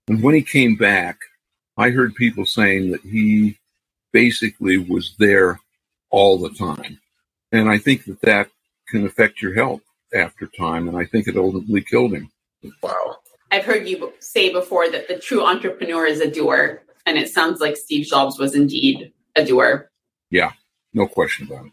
And 0.07 0.23
when 0.23 0.35
he 0.35 0.43
came 0.43 0.77
back, 0.77 1.17
I 1.79 1.89
heard 1.89 2.15
people 2.15 2.45
saying 2.45 2.91
that 2.91 3.01
he 3.01 3.57
basically 4.13 4.77
was 4.77 5.15
there 5.19 5.61
all 6.11 6.37
the 6.37 6.51
time. 6.51 7.01
And 7.53 7.71
I 7.71 7.79
think 7.79 8.05
that 8.05 8.21
that 8.21 8.51
can 8.87 9.07
affect 9.07 9.41
your 9.41 9.55
health 9.55 9.81
after 10.15 10.47
time. 10.47 10.89
And 10.89 10.97
I 10.99 11.07
think 11.07 11.27
it 11.27 11.39
ultimately 11.39 11.81
killed 11.81 12.13
him. 12.13 12.31
Wow. 12.83 13.17
I've 13.51 13.65
heard 13.65 13.89
you 13.89 14.13
say 14.21 14.53
before 14.53 14.91
that 14.91 15.09
the 15.09 15.19
true 15.19 15.45
entrepreneur 15.45 16.07
is 16.07 16.21
a 16.21 16.31
doer. 16.31 16.83
And 17.07 17.17
it 17.17 17.29
sounds 17.29 17.61
like 17.61 17.77
Steve 17.77 18.07
Jobs 18.07 18.39
was 18.39 18.55
indeed 18.55 19.13
a 19.37 19.45
doer. 19.45 19.91
Yeah, 20.31 20.53
no 20.93 21.07
question 21.07 21.47
about 21.47 21.67
it. 21.67 21.73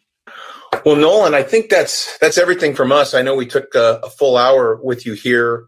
Well, 0.86 0.96
Nolan, 0.96 1.34
I 1.34 1.44
think 1.44 1.70
that's 1.70 2.18
that's 2.20 2.38
everything 2.38 2.76
from 2.76 2.92
us. 2.92 3.14
I 3.14 3.22
know 3.22 3.36
we 3.36 3.46
took 3.46 3.74
a, 3.74 4.00
a 4.04 4.10
full 4.10 4.38
hour 4.38 4.76
with 4.84 5.06
you 5.06 5.14
here. 5.14 5.66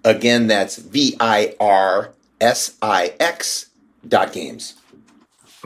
Again, 0.03 0.47
that's 0.47 0.75
V 0.75 1.15
I 1.19 1.55
R 1.59 2.11
S 2.41 2.75
I 2.81 3.13
X 3.19 3.69
dot 4.07 4.33
games. 4.33 4.75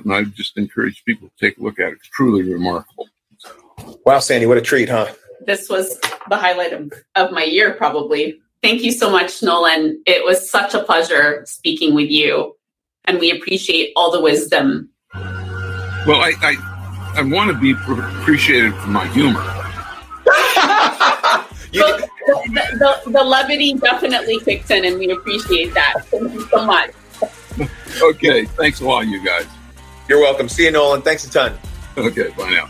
And 0.06 0.14
I 0.14 0.24
just 0.24 0.58
encourage 0.58 1.04
people 1.06 1.30
to 1.30 1.46
take 1.46 1.58
a 1.58 1.62
look 1.62 1.80
at 1.80 1.90
it. 1.90 1.94
It's 1.94 2.08
truly 2.08 2.44
remarkable. 2.44 3.08
Wow, 4.06 4.20
Sandy, 4.20 4.46
what 4.46 4.58
a 4.58 4.62
treat, 4.62 4.90
huh? 4.90 5.08
This 5.46 5.70
was 5.70 6.00
the 6.30 6.38
highlight 6.38 6.74
of, 6.74 6.92
of 7.16 7.32
my 7.32 7.44
year, 7.44 7.74
probably. 7.74 8.40
Thank 8.62 8.84
you 8.84 8.92
so 8.92 9.10
much, 9.10 9.42
Nolan. 9.42 10.02
It 10.06 10.24
was 10.24 10.50
such 10.50 10.74
a 10.74 10.84
pleasure 10.84 11.44
speaking 11.46 11.96
with 11.96 12.10
you, 12.10 12.58
and 13.06 13.20
we 13.20 13.32
appreciate 13.32 13.94
all 13.96 14.12
the 14.12 14.22
wisdom. 14.22 14.90
Well, 15.14 16.22
I, 16.22 16.34
I, 16.42 17.14
I 17.16 17.22
want 17.24 17.52
to 17.52 17.58
be 17.58 17.72
appreciated 17.72 18.74
for 18.76 18.88
my 18.88 19.08
humor. 19.08 19.40
the, 21.72 22.10
the, 22.28 23.00
the, 23.06 23.12
the 23.12 23.24
levity 23.24 23.74
definitely 23.76 24.40
kicks 24.42 24.70
in, 24.72 24.84
and 24.86 25.00
we 25.00 25.10
appreciate 25.12 25.74
that. 25.74 26.06
Thank 26.08 26.34
you 26.34 26.42
so 26.50 26.66
much. 26.66 26.92
okay, 28.02 28.46
thanks 28.46 28.82
a 28.82 28.86
lot, 28.86 29.08
you 29.08 29.24
guys. 29.24 29.48
You're 30.10 30.20
welcome. 30.20 30.50
See 30.50 30.66
you, 30.66 30.72
Nolan. 30.72 31.04
Thanks 31.04 31.24
a 31.26 31.30
ton. 31.30 31.58
Okay, 31.96 32.30
bye 32.36 32.50
now. 32.50 32.70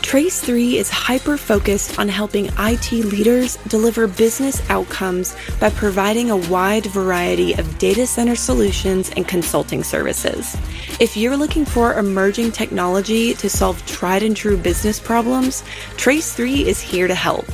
Trace 0.00 0.40
3 0.40 0.76
is 0.76 0.90
hyper 0.90 1.36
focused 1.36 1.98
on 1.98 2.08
helping 2.08 2.50
IT 2.58 2.92
leaders 2.92 3.56
deliver 3.68 4.06
business 4.06 4.62
outcomes 4.70 5.34
by 5.58 5.70
providing 5.70 6.30
a 6.30 6.36
wide 6.36 6.86
variety 6.86 7.54
of 7.54 7.78
data 7.78 8.06
center 8.06 8.36
solutions 8.36 9.10
and 9.16 9.26
consulting 9.26 9.82
services. 9.82 10.54
If 11.00 11.16
you're 11.16 11.36
looking 11.36 11.64
for 11.64 11.94
emerging 11.94 12.52
technology 12.52 13.34
to 13.34 13.48
solve 13.48 13.84
tried 13.86 14.22
and 14.22 14.36
true 14.36 14.56
business 14.56 15.00
problems, 15.00 15.62
Trace 15.96 16.32
3 16.34 16.68
is 16.68 16.80
here 16.80 17.08
to 17.08 17.14
help. 17.14 17.46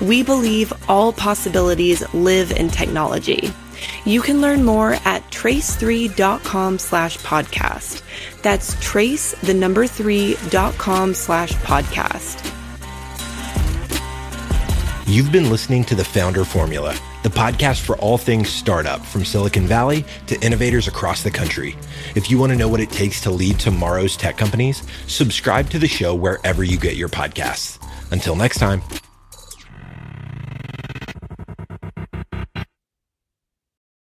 We 0.00 0.22
believe 0.22 0.72
all 0.88 1.12
possibilities 1.12 2.02
live 2.14 2.52
in 2.52 2.68
technology. 2.70 3.52
You 4.04 4.22
can 4.22 4.40
learn 4.40 4.62
more 4.64 4.94
at 5.04 5.22
trace3.com 5.30 6.78
slash 6.78 7.18
podcast. 7.18 8.02
That's 8.42 8.78
trace 8.80 9.32
the 9.42 9.54
number 9.54 9.86
three 9.86 10.36
dot 10.50 10.74
com 10.74 11.14
slash 11.14 11.52
podcast. 11.54 12.50
You've 15.06 15.30
been 15.30 15.50
listening 15.50 15.84
to 15.84 15.94
the 15.94 16.04
Founder 16.04 16.44
Formula, 16.44 16.96
the 17.22 17.28
podcast 17.28 17.80
for 17.82 17.96
all 17.98 18.16
things 18.16 18.48
startup 18.48 19.04
from 19.04 19.24
Silicon 19.24 19.66
Valley 19.66 20.04
to 20.28 20.40
innovators 20.40 20.88
across 20.88 21.22
the 21.22 21.30
country. 21.30 21.76
If 22.14 22.30
you 22.30 22.38
want 22.38 22.52
to 22.52 22.58
know 22.58 22.68
what 22.68 22.80
it 22.80 22.90
takes 22.90 23.20
to 23.22 23.30
lead 23.30 23.60
tomorrow's 23.60 24.16
tech 24.16 24.38
companies, 24.38 24.82
subscribe 25.06 25.68
to 25.70 25.78
the 25.78 25.88
show 25.88 26.14
wherever 26.14 26.64
you 26.64 26.78
get 26.78 26.96
your 26.96 27.10
podcasts. 27.10 27.78
Until 28.12 28.34
next 28.34 28.58
time. 28.58 28.82